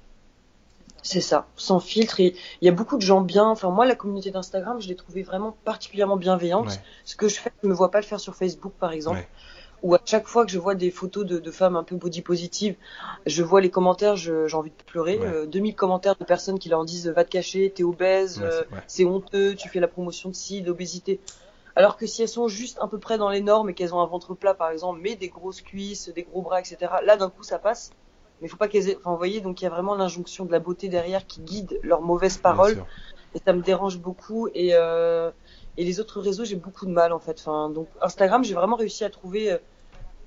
[1.03, 2.19] C'est ça, sans filtre.
[2.19, 3.47] Et il y a beaucoup de gens bien.
[3.47, 6.79] Enfin, moi, la communauté d'Instagram, je l'ai trouvée vraiment particulièrement bienveillante.
[7.05, 9.25] Ce que je fais, je ne me vois pas le faire sur Facebook, par exemple.
[9.81, 12.75] Ou à chaque fois que je vois des photos de, femmes un peu body positive,
[13.25, 15.19] je vois les commentaires, j'ai envie de pleurer.
[15.47, 19.05] 2000 euh, commentaires de personnes qui leur disent va te cacher, t'es obèse, euh, c'est
[19.05, 21.19] honteux, tu fais la promotion de ci, d'obésité.
[21.75, 24.01] Alors que si elles sont juste à peu près dans les normes et qu'elles ont
[24.01, 27.29] un ventre plat, par exemple, mais des grosses cuisses, des gros bras, etc., là, d'un
[27.29, 27.91] coup, ça passe
[28.41, 28.97] mais faut pas qu'elles aient...
[28.97, 31.79] Enfin, vous voyez, donc il y a vraiment l'injonction de la beauté derrière qui guide
[31.83, 32.83] leurs mauvaises paroles.
[33.35, 34.47] Et ça me dérange beaucoup.
[34.53, 35.31] Et, euh...
[35.77, 37.37] et les autres réseaux, j'ai beaucoup de mal, en fait.
[37.39, 39.51] Enfin, donc Instagram, j'ai vraiment réussi à trouver...
[39.53, 39.57] Euh,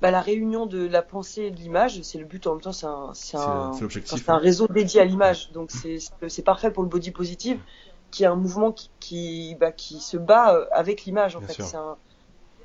[0.02, 2.72] bah, la réunion de la pensée et de l'image, c'est le but en même temps,
[2.72, 3.70] c'est un, c'est un,
[4.26, 7.60] un, réseau dédié à l'image, donc c'est, parfait pour le body positive,
[8.10, 11.62] qui est un mouvement qui, qui, bah, qui se bat euh, avec l'image en fait.
[11.62, 11.96] C'est un,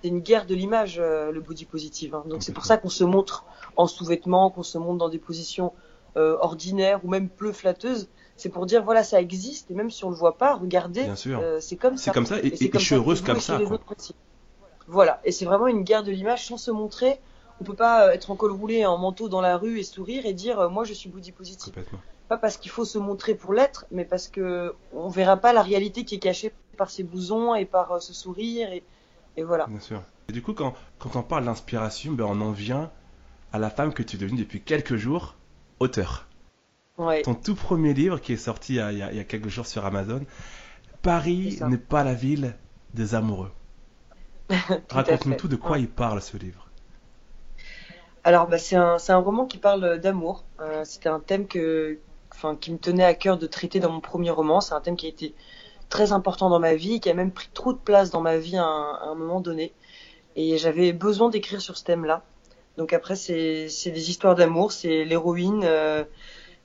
[0.03, 2.15] une guerre de l'image, euh, le body positive.
[2.15, 2.23] Hein.
[2.27, 5.73] Donc c'est pour ça qu'on se montre en sous-vêtements, qu'on se montre dans des positions
[6.17, 8.09] euh, ordinaires ou même peu flatteuses.
[8.37, 11.59] C'est pour dire voilà ça existe et même si on le voit pas, regardez, euh,
[11.59, 12.05] c'est comme ça.
[12.05, 13.59] C'est comme ça et, je suis heureuse comme ça.
[14.87, 17.19] Voilà et c'est vraiment une guerre de l'image sans se montrer.
[17.59, 20.33] On peut pas être en col roulé, en manteau dans la rue et sourire et
[20.33, 21.73] dire moi je suis body positive.
[22.29, 25.63] Pas parce qu'il faut se montrer pour l'être, mais parce que on verra pas la
[25.63, 28.83] réalité qui est cachée par ces bousons et par ce sourire et,
[29.37, 29.65] et voilà.
[29.67, 30.01] Bien sûr.
[30.29, 32.91] Et du coup, quand, quand on parle d'inspiration, ben on en vient
[33.53, 35.35] à la femme que tu es devenue depuis quelques jours,
[35.79, 36.26] auteur.
[36.97, 37.21] Ouais.
[37.21, 39.67] Ton tout premier livre qui est sorti il y a, il y a quelques jours
[39.67, 40.21] sur Amazon,
[41.01, 42.55] Paris n'est pas la ville
[42.93, 43.51] des amoureux.
[44.89, 46.67] Raconte-nous tout de quoi il parle ce livre.
[48.23, 50.43] Alors, bah, c'est un, un, roman qui parle d'amour.
[50.59, 51.97] Euh, C'était un thème que,
[52.59, 54.59] qui me tenait à cœur de traiter dans mon premier roman.
[54.59, 55.33] C'est un thème qui a été
[55.89, 58.57] très important dans ma vie, qui a même pris trop de place dans ma vie
[58.57, 59.73] à un, moment donné.
[60.35, 62.23] Et j'avais besoin d'écrire sur ce thème-là.
[62.77, 66.03] Donc après, c'est des histoires d'amour, c'est l'héroïne euh,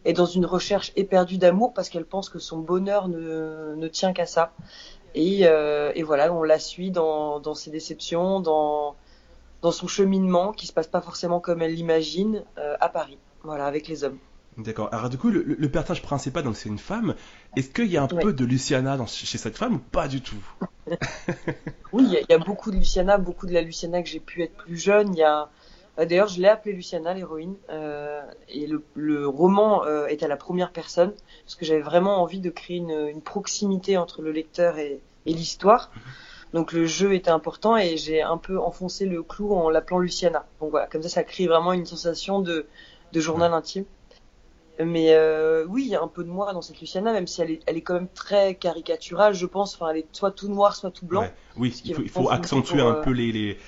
[0.05, 4.13] est dans une recherche éperdue d'amour parce qu'elle pense que son bonheur ne, ne tient
[4.13, 4.53] qu'à ça.
[5.15, 8.97] Et, euh, et, voilà, on la suit dans, dans ses déceptions, dans,
[9.61, 13.67] dans son cheminement qui se passe pas forcément comme elle l'imagine euh, à Paris, voilà,
[13.67, 14.19] avec les hommes.
[14.59, 14.89] D'accord.
[14.93, 17.15] Alors du coup, le, le personnage principal, donc c'est une femme.
[17.57, 20.21] Est-ce qu'il y a un peu de Luciana dans, chez cette femme ou pas du
[20.21, 20.43] tout?
[21.93, 24.57] Oui, il y, a beaucoup de Luciana, beaucoup de la Luciana que j'ai pu être
[24.57, 25.15] plus jeune.
[25.15, 25.51] Il y a
[25.99, 30.39] D'ailleurs, je l'ai appelée Luciana, l'héroïne, euh, et le, le roman euh, est à la
[30.39, 31.13] première personne,
[31.45, 35.33] parce que j'avais vraiment envie de créer une, une, proximité entre le lecteur et, et
[35.35, 35.91] l'histoire.
[36.55, 40.47] Donc le jeu était important et j'ai un peu enfoncé le clou en l'appelant Luciana.
[40.61, 42.67] Donc voilà, comme ça, ça crée vraiment une sensation de,
[43.13, 43.85] de journal intime.
[44.83, 47.43] Mais euh, oui, il y a un peu de moi dans cette Luciana, même si
[47.43, 49.75] elle est, elle est quand même très caricaturale, je pense.
[49.75, 51.27] Enfin, elle est soit tout noir, soit tout blanc.
[51.57, 53.59] Oui, il faut, il faut accentuer un peu les, les,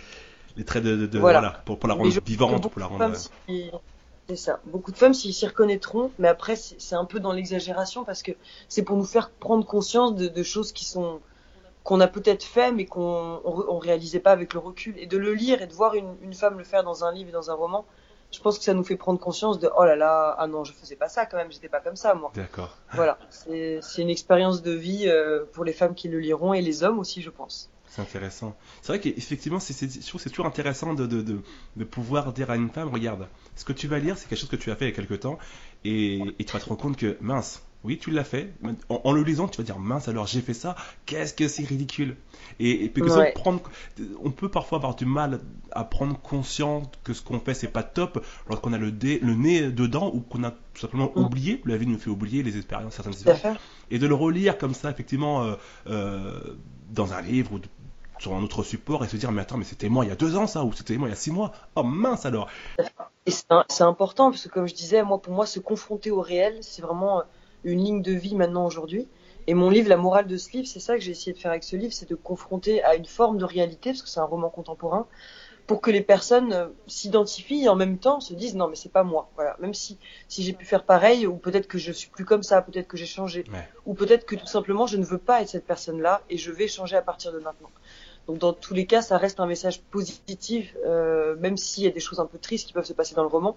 [0.56, 1.62] les traits de, de, voilà.
[1.64, 3.12] pour, pour, la rendre vivante, pour la rendre.
[3.50, 3.70] Euh,
[4.28, 4.60] c'est ça.
[4.64, 8.32] Beaucoup de femmes s'y reconnaîtront, mais après c'est un peu dans l'exagération parce que
[8.68, 11.20] c'est pour nous faire prendre conscience de, de choses qui sont
[11.82, 15.34] qu'on a peut-être fait mais qu'on on, réalisait pas avec le recul et de le
[15.34, 17.54] lire et de voir une, une, femme le faire dans un livre et dans un
[17.54, 17.84] roman.
[18.32, 20.72] Je pense que ça nous fait prendre conscience de oh là là ah non je
[20.72, 22.32] faisais pas ça quand même j'étais pas comme ça moi.
[22.34, 22.78] D'accord.
[22.94, 26.82] Voilà c'est une expérience de vie euh, pour les femmes qui le liront et les
[26.82, 27.70] hommes aussi je pense.
[27.94, 28.56] C'est intéressant.
[28.82, 31.42] C'est vrai qu'effectivement, c'est, je trouve c'est toujours intéressant de, de, de,
[31.76, 34.48] de, pouvoir dire à une femme, regarde, ce que tu vas lire, c'est quelque chose
[34.48, 35.38] que tu as fait il y a quelque temps,
[35.84, 38.52] et, et tu vas te rendre compte que, mince, oui, tu l'as fait.
[38.88, 40.74] En, le lisant, tu vas dire mince alors j'ai fait ça.
[41.04, 42.16] Qu'est-ce que c'est ridicule.
[42.58, 43.60] Et, puis que prendre,
[44.24, 47.82] on peut parfois avoir du mal à prendre conscience que ce qu'on fait c'est pas
[47.82, 51.20] top lorsqu'on a le, le nez dedans ou qu'on a tout simplement mm.
[51.20, 51.62] oublié.
[51.66, 53.58] La vie nous fait oublier les expériences, certaines expériences.
[53.90, 55.54] Et de le relire comme ça, effectivement, euh,
[55.88, 56.56] euh,
[56.90, 57.60] dans un livre ou
[58.18, 60.16] sur un autre support et se dire mais attends mais c'était moi il y a
[60.16, 62.48] deux ans ça ou c'était moi il y a six mois oh mince alors
[63.26, 66.58] et c'est important parce que comme je disais moi pour moi se confronter au réel
[66.60, 67.22] c'est vraiment
[67.64, 69.08] une ligne de vie maintenant aujourd'hui.
[69.46, 71.50] Et mon livre, la morale de ce livre, c'est ça que j'ai essayé de faire
[71.50, 74.24] avec ce livre, c'est de confronter à une forme de réalité, parce que c'est un
[74.24, 75.06] roman contemporain,
[75.66, 78.92] pour que les personnes euh, s'identifient et en même temps se disent non mais c'est
[78.92, 79.30] pas moi.
[79.34, 79.98] Voilà, même si
[80.28, 82.98] si j'ai pu faire pareil ou peut-être que je suis plus comme ça, peut-être que
[82.98, 83.44] j'ai changé,
[83.86, 86.68] ou peut-être que tout simplement je ne veux pas être cette personne-là et je vais
[86.68, 87.70] changer à partir de maintenant.
[88.26, 91.90] Donc dans tous les cas, ça reste un message positif, euh, même s'il y a
[91.90, 93.56] des choses un peu tristes qui peuvent se passer dans le roman,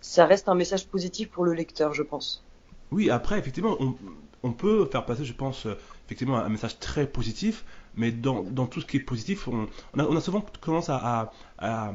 [0.00, 2.44] ça reste un message positif pour le lecteur, je pense.
[2.92, 3.94] Oui, après, effectivement, on,
[4.42, 5.76] on, peut faire passer, je pense, euh,
[6.06, 7.64] effectivement, un message très positif,
[7.96, 10.88] mais dans, dans tout ce qui est positif, on, on, a, on a, souvent tendance
[10.88, 11.92] à, à,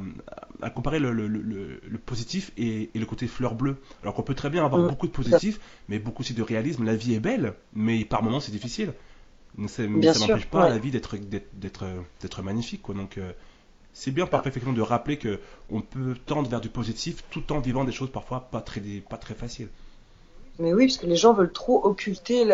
[0.62, 1.41] à, comparer le, le, le,
[1.84, 3.77] le positif et, et, le côté fleur bleue.
[4.01, 4.89] Alors qu'on peut très bien avoir mm.
[4.89, 6.84] beaucoup de positif, mais beaucoup aussi de réalisme.
[6.84, 8.93] La vie est belle, mais par moments c'est difficile.
[9.57, 11.15] Mais ça n'empêche pas la vie d'être
[11.53, 12.81] d'être magnifique.
[12.81, 12.95] Quoi.
[12.95, 13.31] Donc, euh,
[13.93, 17.83] c'est bien effectivement de rappeler que on peut tendre vers du positif tout en vivant
[17.83, 19.69] des choses parfois pas très, pas très faciles.
[20.59, 22.45] Mais oui, parce que les gens veulent trop occulter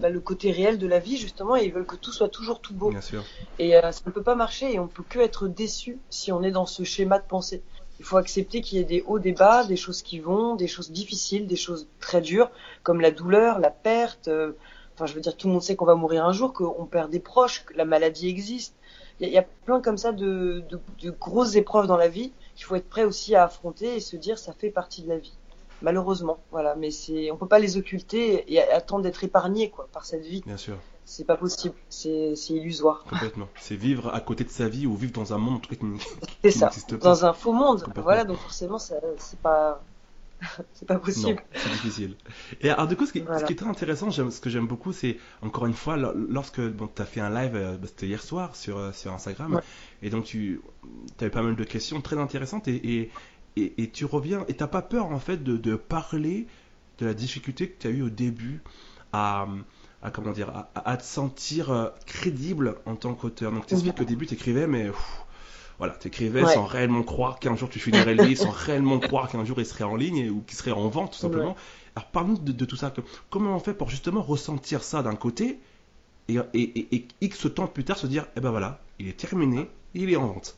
[0.00, 2.60] bah, le côté réel de la vie, justement, et ils veulent que tout soit toujours
[2.60, 2.90] tout beau.
[2.90, 3.24] Bien sûr.
[3.58, 6.42] Et euh, ça ne peut pas marcher, et on peut que être déçu si on
[6.42, 7.62] est dans ce schéma de pensée.
[8.00, 10.66] Il faut accepter qu'il y ait des hauts, des bas, des choses qui vont, des
[10.66, 12.50] choses difficiles, des choses très dures,
[12.82, 14.28] comme la douleur, la perte.
[14.28, 14.52] Euh,
[14.94, 17.10] enfin, je veux dire, tout le monde sait qu'on va mourir un jour, qu'on perd
[17.10, 18.74] des proches, que la maladie existe.
[19.20, 22.64] Il y, a plein comme ça de, de, de grosses épreuves dans la vie qu'il
[22.64, 25.34] faut être prêt aussi à affronter et se dire ça fait partie de la vie
[25.84, 26.38] malheureusement.
[26.50, 30.24] Voilà, mais c'est, on peut pas les occulter et attendre d'être épargné quoi par cette
[30.24, 30.42] vie.
[30.44, 30.76] Bien sûr.
[31.04, 33.04] C'est pas possible, c'est, illusoire.
[33.04, 33.46] Complètement.
[33.60, 35.76] C'est vivre à côté de sa vie ou vivre dans un monde qui,
[36.42, 36.70] qui ça.
[36.88, 36.96] pas.
[36.96, 37.84] Dans un faux monde.
[37.96, 39.82] Voilà, donc forcément, c'est pas.
[40.72, 41.42] c'est pas possible.
[41.54, 42.16] C'est difficile.
[42.60, 44.92] Et alors, du coup, ce qui, ce qui est très intéressant, ce que j'aime beaucoup,
[44.92, 48.22] c'est encore une fois, lorsque bon, tu as fait un live, euh, bah, c'était hier
[48.22, 49.60] soir sur, euh, sur Instagram,
[50.02, 50.60] et donc tu
[51.20, 53.10] avais pas mal de questions très intéressantes, et,
[53.56, 56.46] et, tu reviens et t'as pas peur en fait de, parler
[56.98, 58.62] de la difficulté que tu as eu au début
[59.12, 59.46] à,
[60.12, 63.52] comment dire à, te sentir euh, crédible en tant qu'auteur.
[63.52, 64.90] Donc t'expliques qu'au début t'écrivais mais
[65.78, 69.44] voilà t'écrivais sans réellement croire qu'un jour tu finirais le livre, sans réellement croire qu'un
[69.44, 71.56] jour il serait en ligne ou qu'il serait en vente tout simplement.
[71.96, 72.92] Alors parle-nous de, tout ça.
[73.30, 75.58] comment on fait pour justement ressentir ça d'un côté
[76.28, 79.68] et, et, et, X temps plus tard se dire eh ben voilà il est terminé,
[79.94, 80.56] il est en vente.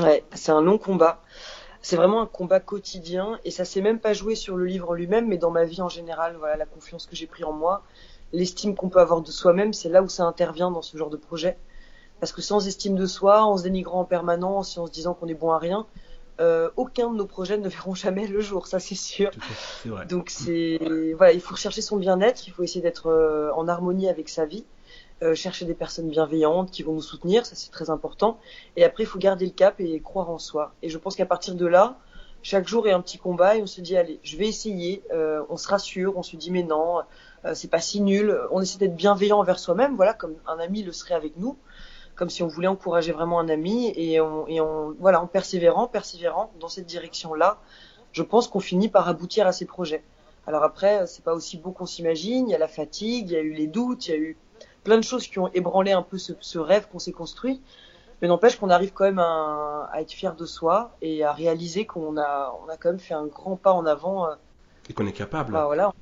[0.00, 1.22] Ouais, c'est un long combat
[1.82, 5.26] c'est vraiment un combat quotidien et ça s'est même pas joué sur le livre lui-même,
[5.28, 6.36] mais dans ma vie en général.
[6.38, 7.82] Voilà, la confiance que j'ai pris en moi,
[8.32, 11.16] l'estime qu'on peut avoir de soi-même, c'est là où ça intervient dans ce genre de
[11.16, 11.56] projet.
[12.20, 15.26] Parce que sans estime de soi, en se dénigrant en permanence, en se disant qu'on
[15.26, 15.86] est bon à rien,
[16.40, 19.30] euh, aucun de nos projets ne verront jamais le jour, ça c'est sûr.
[20.08, 20.78] Donc c'est
[21.16, 24.46] voilà, il faut rechercher son bien-être, il faut essayer d'être euh, en harmonie avec sa
[24.46, 24.64] vie,
[25.22, 28.38] euh, chercher des personnes bienveillantes qui vont nous soutenir, ça c'est très important.
[28.76, 30.72] Et après il faut garder le cap et croire en soi.
[30.82, 31.98] Et je pense qu'à partir de là,
[32.42, 35.02] chaque jour est un petit combat et on se dit allez, je vais essayer.
[35.50, 37.00] on se rassure, on se dit mais non,
[37.52, 38.34] c'est pas si nul.
[38.50, 41.58] On essaie d'être bienveillant envers soi-même, voilà comme un ami le serait avec nous
[42.20, 45.86] comme si on voulait encourager vraiment un ami et on, et on voilà en persévérant,
[45.86, 47.56] persévérant dans cette direction-là,
[48.12, 50.04] je pense qu'on finit par aboutir à ces projets.
[50.46, 52.46] Alors après, c'est pas aussi beau qu'on s'imagine.
[52.46, 54.36] Il y a la fatigue, il y a eu les doutes, il y a eu
[54.84, 57.62] plein de choses qui ont ébranlé un peu ce, rêve qu'on s'est construit.
[58.20, 62.18] Mais n'empêche qu'on arrive quand même à, être fier de soi et à réaliser qu'on
[62.18, 64.26] a, on a quand même fait un grand pas en avant.
[64.26, 64.34] Euh,
[64.90, 65.54] et qu'on est capable.
[65.54, 65.94] Bah, voilà,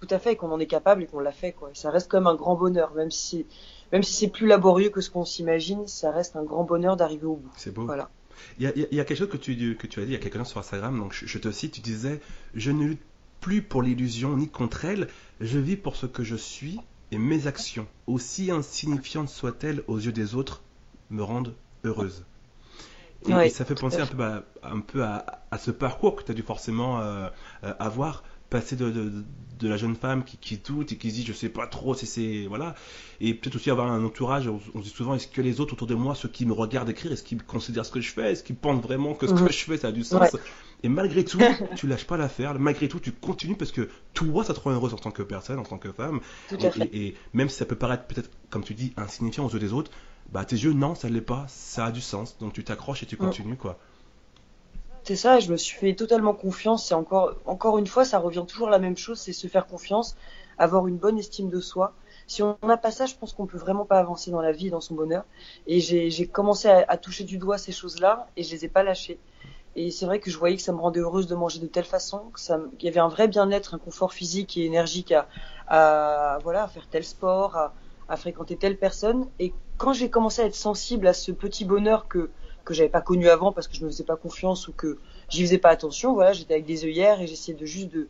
[0.00, 1.52] tout à fait, qu'on en est capable et qu'on l'a fait.
[1.52, 1.70] Quoi.
[1.74, 3.46] ça reste quand même un grand bonheur, même si
[3.94, 7.26] même si c'est plus laborieux que ce qu'on s'imagine, ça reste un grand bonheur d'arriver
[7.26, 7.52] au bout.
[7.56, 7.84] C'est beau.
[7.84, 8.10] Voilà.
[8.58, 10.36] Il y, a, quelque chose que tu, que tu as dit il y a quelques
[10.36, 12.20] temps sur Instagram, donc je, te cite, tu disais
[12.54, 13.02] Je ne lutte
[13.40, 15.06] plus pour l'illusion ni contre elle,
[15.40, 16.80] je vis pour ce que je suis
[17.12, 20.62] et mes actions, aussi insignifiantes soient-elles aux yeux des autres,
[21.10, 21.54] me rendent
[21.84, 22.24] heureuse.
[23.28, 26.34] Et, ça fait penser un peu, à, un peu à, ce parcours que tu as
[26.34, 27.28] dû forcément euh,
[27.62, 31.24] euh, avoir passer de, de, la jeune femme qui, qui, doute et qui se dit
[31.24, 32.76] je sais pas trop si c'est voilà.
[33.20, 35.88] Et peut-être aussi avoir un entourage on, se dit souvent est-ce que les autres autour
[35.88, 38.30] de moi ceux qui me regardent écrire est-ce qu'ils considèrent ce que je fais?
[38.30, 39.50] Est-ce qu'ils pensent vraiment que ce que mhm.
[39.50, 40.36] je fais ça a du sens?
[40.84, 41.40] Et malgré tout
[41.76, 42.56] tu lâches pas l'affaire.
[42.60, 45.58] Malgré tout tu continues parce que toi ça te rend heureuse en tant que personne
[45.58, 46.20] en tant que femme.
[46.92, 49.90] Et, même si ça peut paraître peut-être comme tu dis insignifiant aux yeux des autres
[50.30, 51.44] bah tes yeux non ça l'est pas.
[51.48, 52.38] Ça a du sens.
[52.38, 53.18] Donc tu t'accroches et tu mm.
[53.18, 53.80] continues quoi
[55.04, 56.86] c'est ça, je me suis fait totalement confiance.
[56.86, 59.66] C'est encore, encore une fois, ça revient toujours à la même chose, c'est se faire
[59.66, 60.16] confiance,
[60.56, 61.92] avoir une bonne estime de soi.
[62.26, 64.70] Si on n'a pas ça, je pense qu'on peut vraiment pas avancer dans la vie,
[64.70, 65.24] dans son bonheur.
[65.66, 69.18] Et j'ai commencé à, toucher du doigt ces choses-là et je les ai pas lâchées.
[69.76, 71.84] Et c'est vrai que je voyais que ça me rendait heureuse de manger de telle
[71.84, 72.22] façon,
[72.78, 75.28] qu'il y avait un vrai bien-être, un confort physique et énergique à,
[75.68, 77.74] à voilà, à faire tel sport, à,
[78.08, 79.26] à fréquenter telle personne.
[79.38, 82.30] Et quand j'ai commencé à être sensible à ce petit bonheur que
[82.64, 84.98] que j'avais pas connu avant parce que je me faisais pas confiance ou que
[85.28, 86.14] j'y faisais pas attention.
[86.14, 88.08] Voilà, j'étais avec des œillères et j'essayais de juste de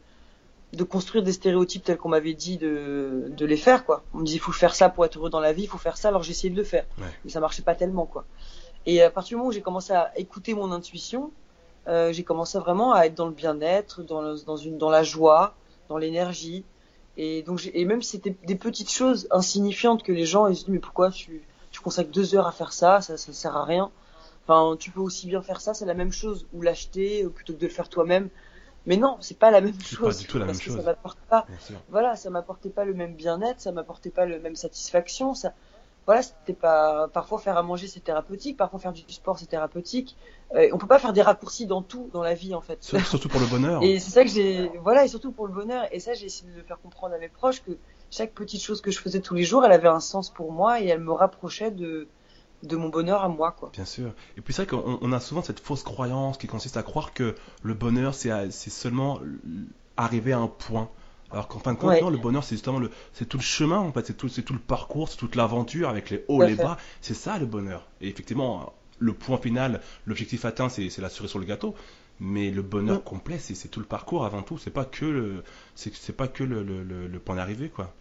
[0.72, 4.02] de construire des stéréotypes tels qu'on m'avait dit de, de les faire quoi.
[4.12, 5.78] On me disait il faut faire ça pour être heureux dans la vie, il faut
[5.78, 6.08] faire ça.
[6.08, 6.84] Alors j'essayais de le faire,
[7.24, 8.24] mais ça marchait pas tellement quoi.
[8.86, 11.30] Et à partir du moment où j'ai commencé à écouter mon intuition,
[11.86, 15.54] euh, j'ai commencé vraiment à être dans le bien-être, dans, dans une dans la joie,
[15.88, 16.64] dans l'énergie.
[17.16, 20.64] Et donc et même si c'était des petites choses insignifiantes que les gens ils se
[20.64, 23.64] disent mais pourquoi tu tu consacres deux heures à faire ça, ça ça sert à
[23.64, 23.90] rien.
[24.46, 27.58] Enfin, tu peux aussi bien faire ça, c'est la même chose, ou l'acheter plutôt que
[27.58, 28.28] de le faire toi-même.
[28.86, 30.16] Mais non, c'est pas la même chose.
[30.16, 30.76] Pas du tout la même chose.
[30.76, 31.46] Ça m'apporte pas.
[31.88, 35.34] Voilà, ça m'apportait pas le même bien-être, ça m'apportait pas le même satisfaction.
[35.34, 35.54] Ça,
[36.06, 37.08] voilà, c'était pas.
[37.08, 40.16] Parfois faire à manger c'est thérapeutique, parfois faire du sport c'est thérapeutique.
[40.54, 42.82] Euh, on peut pas faire des raccourcis dans tout dans la vie en fait.
[42.82, 43.82] Surtout pour le bonheur.
[43.82, 44.70] et c'est ça que j'ai.
[44.82, 45.86] Voilà, et surtout pour le bonheur.
[45.90, 47.72] Et ça, j'ai essayé de le faire comprendre à mes proches que
[48.10, 50.80] chaque petite chose que je faisais tous les jours, elle avait un sens pour moi
[50.80, 52.06] et elle me rapprochait de
[52.64, 53.70] de mon bonheur à moi quoi.
[53.72, 54.12] Bien sûr.
[54.36, 57.34] Et puis c'est vrai qu'on a souvent cette fausse croyance qui consiste à croire que
[57.62, 59.20] le bonheur c'est seulement
[59.96, 60.88] arriver à un point.
[61.30, 63.78] Alors qu'en fin de compte, non, le bonheur c'est justement le c'est tout le chemin
[63.78, 66.54] en fait, c'est tout c'est tout le parcours, c'est toute l'aventure avec les hauts les
[66.54, 67.86] bas, c'est ça le bonheur.
[68.00, 71.74] Et effectivement, le point final, l'objectif atteint c'est la cerise sur le gâteau.
[72.20, 73.02] Mais le bonheur mm.
[73.02, 74.56] complet, c'est tout le parcours avant tout.
[74.56, 75.42] C'est pas que le,
[75.74, 77.92] c'est pas que le, le, le point d'arrivée, quoi.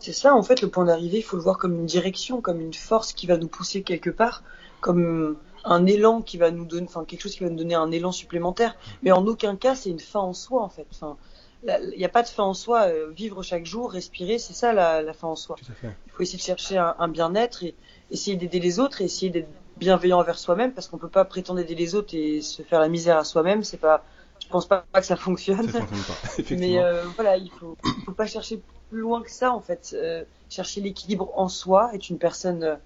[0.00, 2.60] C'est ça, en fait, le point d'arrivée, il faut le voir comme une direction, comme
[2.60, 4.42] une force qui va nous pousser quelque part,
[4.80, 7.90] comme un élan qui va nous donner, enfin quelque chose qui va nous donner un
[7.90, 8.76] élan supplémentaire.
[9.02, 10.86] Mais en aucun cas, c'est une fin en soi, en fait.
[10.90, 11.18] Enfin,
[11.66, 12.88] il n'y a pas de fin en soi.
[12.88, 15.56] Euh, vivre chaque jour, respirer, c'est ça la, fin en soi.
[15.82, 17.74] Il faut essayer de chercher un, bien-être et
[18.10, 21.60] essayer d'aider les autres et essayer d'être bienveillant envers soi-même parce qu'on peut pas prétendre
[21.60, 23.64] aider les autres et se faire la misère à soi-même.
[23.64, 24.04] C'est pas,
[24.42, 25.70] je pense pas, que ça fonctionne.
[25.70, 29.52] Ça fonctionne pas, Mais euh, voilà, il faut, faut pas chercher plus loin que ça
[29.52, 29.94] en fait.
[29.94, 32.76] Euh, chercher l'équilibre en soi, être une personne euh,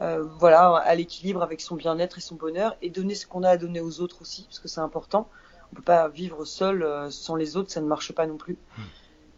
[0.00, 3.50] euh, voilà à l'équilibre avec son bien-être et son bonheur et donner ce qu'on a
[3.50, 5.28] à donner aux autres aussi parce que c'est important.
[5.70, 8.58] On peut pas vivre seul sans les autres, ça ne marche pas non plus.
[8.76, 8.82] Hmm.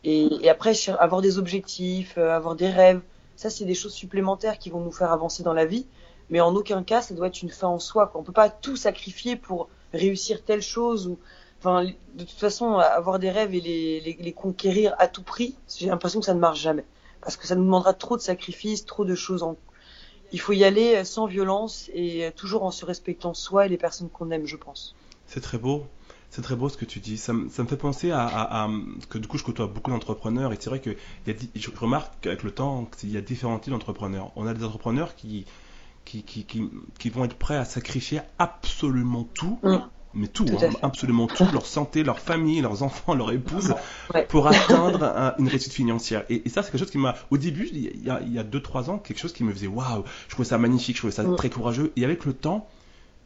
[0.02, 3.00] Et, et, après avoir des objectifs, avoir des rêves,
[3.36, 5.86] ça c'est des choses supplémentaires qui vont nous faire avancer dans la vie.
[6.30, 8.08] Mais en aucun cas ça doit être une fin en soi.
[8.08, 8.20] Quoi.
[8.20, 11.18] On peut pas tout sacrifier pour réussir telle chose ou
[11.64, 15.86] Enfin, de toute façon, avoir des rêves et les, les, conquérir à tout prix, j'ai
[15.86, 16.84] l'impression que ça ne marche jamais.
[17.22, 19.42] Parce que ça nous demandera trop de sacrifices, trop de choses.
[19.42, 19.56] En...
[20.32, 24.10] Il faut y aller sans violence et toujours en se respectant soi et les personnes
[24.10, 24.94] qu'on aime, je pense.
[25.26, 25.86] C'est très beau.
[26.28, 27.16] C'est très beau ce que tu dis.
[27.16, 28.68] Ça, me, ça me fait penser à, à,
[29.08, 30.90] que du coup je côtoie beaucoup d'entrepreneurs et c'est vrai que
[31.26, 34.32] y a, je remarque qu'avec le temps qu'il y a différents types d'entrepreneurs.
[34.36, 35.46] On a des entrepreneurs qui
[36.04, 39.78] qui, qui, qui, qui, vont être prêts à sacrifier absolument tout mm
[40.14, 43.74] mais tout, hein, absolument tout, leur santé, leur famille, leurs enfants, leur épouse,
[44.28, 46.24] pour atteindre une réussite financière.
[46.28, 48.98] Et, ça, c'est quelque chose qui m'a, au début, il y a, il 2-3 ans,
[48.98, 51.36] quelque chose qui me faisait waouh, je trouvais ça magnifique, je trouvais ça mm.
[51.36, 51.92] très courageux.
[51.96, 52.68] Et avec le temps,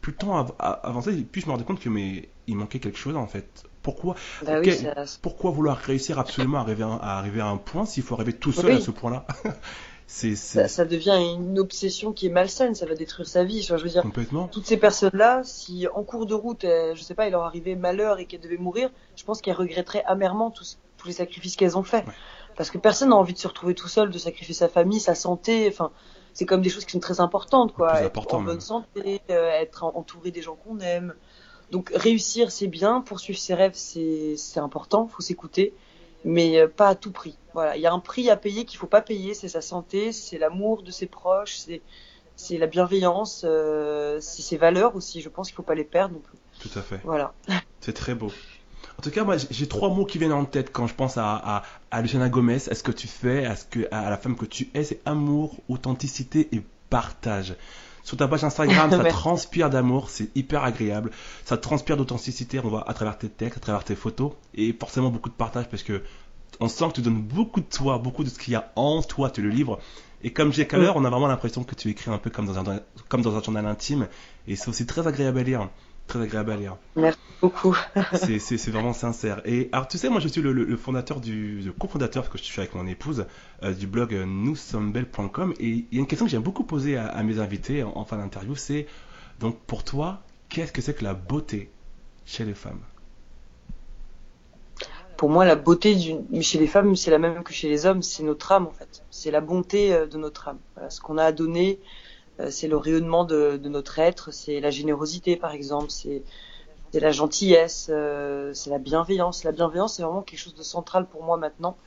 [0.01, 3.15] plus le temps avançait, plus je me rendais compte que mais il manquait quelque chose
[3.15, 3.63] en fait.
[3.81, 4.15] Pourquoi,
[4.45, 4.59] bah
[5.21, 8.51] pourquoi vouloir réussir absolument à arriver à, arriver à un point s'il faut arriver tout
[8.51, 9.25] seul à ce point-là?
[10.11, 13.61] C'est, Ça, devient une obsession qui est malsaine, ça va détruire sa vie.
[13.61, 14.47] Je veux dire, Complètement.
[14.47, 18.17] toutes ces personnes-là, si en cours de route, je sais pas, il leur arrivait malheur
[18.17, 21.83] et qu'elles devaient mourir, je pense qu'elles regretteraient amèrement tous, tous les sacrifices qu'elles ont
[21.83, 22.05] faits.
[22.55, 25.15] Parce que personne n'a envie de se retrouver tout seul, de sacrifier sa famille, sa
[25.15, 25.67] santé.
[25.71, 25.91] Enfin,
[26.33, 28.01] c'est comme des choses qui sont très importantes, quoi.
[28.01, 31.13] Être en bonne santé, euh, être entouré des gens qu'on aime.
[31.71, 33.01] Donc réussir, c'est bien.
[33.01, 35.07] Poursuivre ses rêves, c'est important.
[35.07, 35.73] Faut s'écouter,
[36.23, 37.37] mais euh, pas à tout prix.
[37.53, 39.33] Voilà, il y a un prix à payer qu'il faut pas payer.
[39.33, 41.81] C'est sa santé, c'est l'amour de ses proches, c'est
[42.35, 45.19] c'est la bienveillance, euh, c'est ses valeurs aussi.
[45.19, 46.37] Je pense qu'il faut pas les perdre non plus.
[46.59, 47.01] Tout à fait.
[47.03, 47.33] Voilà.
[47.81, 48.31] C'est très beau.
[48.97, 51.35] En tout cas, moi, j'ai trois mots qui viennent en tête quand je pense à,
[51.35, 54.35] à, à Luciana Gomez, à ce que tu fais, à, ce que, à la femme
[54.35, 54.83] que tu es.
[54.83, 57.55] C'est amour, authenticité et partage.
[58.03, 61.11] Sur ta page Instagram, ça transpire d'amour, c'est hyper agréable.
[61.45, 65.09] Ça transpire d'authenticité, on voit à travers tes textes, à travers tes photos, et forcément
[65.09, 66.01] beaucoup de partage parce que
[66.59, 69.01] on sent que tu donnes beaucoup de toi, beaucoup de ce qu'il y a en
[69.01, 69.79] toi, tu le livres.
[70.21, 72.45] Et comme j'ai qu'à l'heure, on a vraiment l'impression que tu écris un peu comme
[72.45, 74.07] dans un, comme dans un journal intime,
[74.47, 75.69] et c'est aussi très agréable à lire
[76.09, 76.77] très agréable à lire.
[76.97, 77.77] Merci beaucoup.
[78.13, 79.41] c'est vraiment sincère.
[79.45, 82.43] Et alors, tu sais, moi, je suis le, fondateur du, le cofondateur, parce que je
[82.43, 83.25] suis avec mon épouse,
[83.63, 85.53] euh, du blog euh, noussommesbelles.com.
[85.59, 88.17] Et il y a une question que j'aime beaucoup poser à, mes invités en, fin
[88.17, 88.87] d'interview, c'est
[89.39, 91.69] donc pour toi, qu'est-ce que c'est que la beauté
[92.25, 92.81] chez les femmes?
[95.15, 95.97] Pour moi, la beauté
[96.41, 99.03] chez les femmes, c'est la même que chez les hommes, c'est notre âme en fait.
[99.11, 100.59] C'est la bonté euh, de notre âme.
[100.75, 101.79] Voilà, ce qu'on a à donner,
[102.49, 106.23] c'est le rayonnement de, notre être, c'est la générosité par exemple, c'est
[106.93, 109.43] la gentillesse, euh, c'est la bienveillance.
[109.43, 111.77] La bienveillance, c'est vraiment quelque chose de central pour moi maintenant.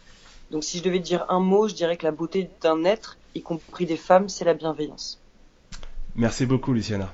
[0.50, 3.42] Donc si je devais dire un mot, je dirais que la beauté d'un être, y
[3.42, 5.20] compris des femmes, c'est la bienveillance.
[6.14, 7.12] Merci beaucoup, Luciana.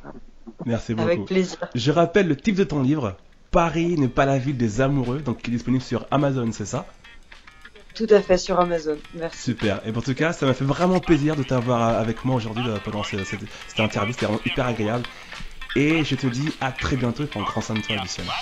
[0.67, 1.09] Merci beaucoup.
[1.09, 1.59] Avec plaisir.
[1.75, 3.17] Je rappelle le titre de ton livre,
[3.51, 6.87] Paris n'est pas la ville des amoureux, donc qui est disponible sur Amazon, c'est ça?
[7.95, 8.97] Tout à fait, sur Amazon.
[9.15, 9.43] Merci.
[9.43, 9.81] Super.
[9.87, 13.03] Et en tout cas, ça m'a fait vraiment plaisir de t'avoir avec moi aujourd'hui pendant
[13.03, 14.13] cette, cette interview.
[14.13, 15.05] C'était vraiment hyper agréable.
[15.77, 18.33] Et je te dis à très bientôt et prends grand soin de toi, Luciana.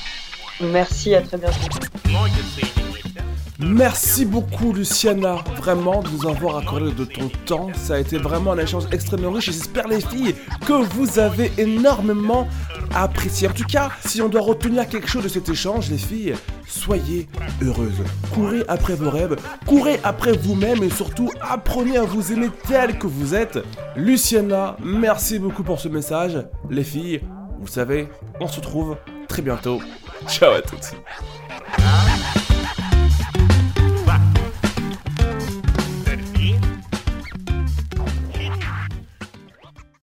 [0.60, 2.85] Merci, à très bientôt.
[3.58, 7.68] Merci beaucoup Luciana, vraiment de nous avoir accordé de ton temps.
[7.74, 10.34] Ça a été vraiment un échange extrêmement riche j'espère les filles
[10.66, 12.48] que vous avez énormément
[12.94, 13.48] apprécié.
[13.48, 16.34] En tout cas, si on doit retenir quelque chose de cet échange, les filles,
[16.66, 17.28] soyez
[17.62, 18.02] heureuses.
[18.34, 19.36] Courez après vos rêves,
[19.66, 23.58] courez après vous-même et surtout apprenez à vous aimer tel que vous êtes.
[23.96, 26.38] Luciana, merci beaucoup pour ce message.
[26.68, 27.20] Les filles,
[27.58, 28.08] vous savez,
[28.40, 28.96] on se retrouve
[29.28, 29.80] très bientôt.
[30.28, 30.92] Ciao à toutes.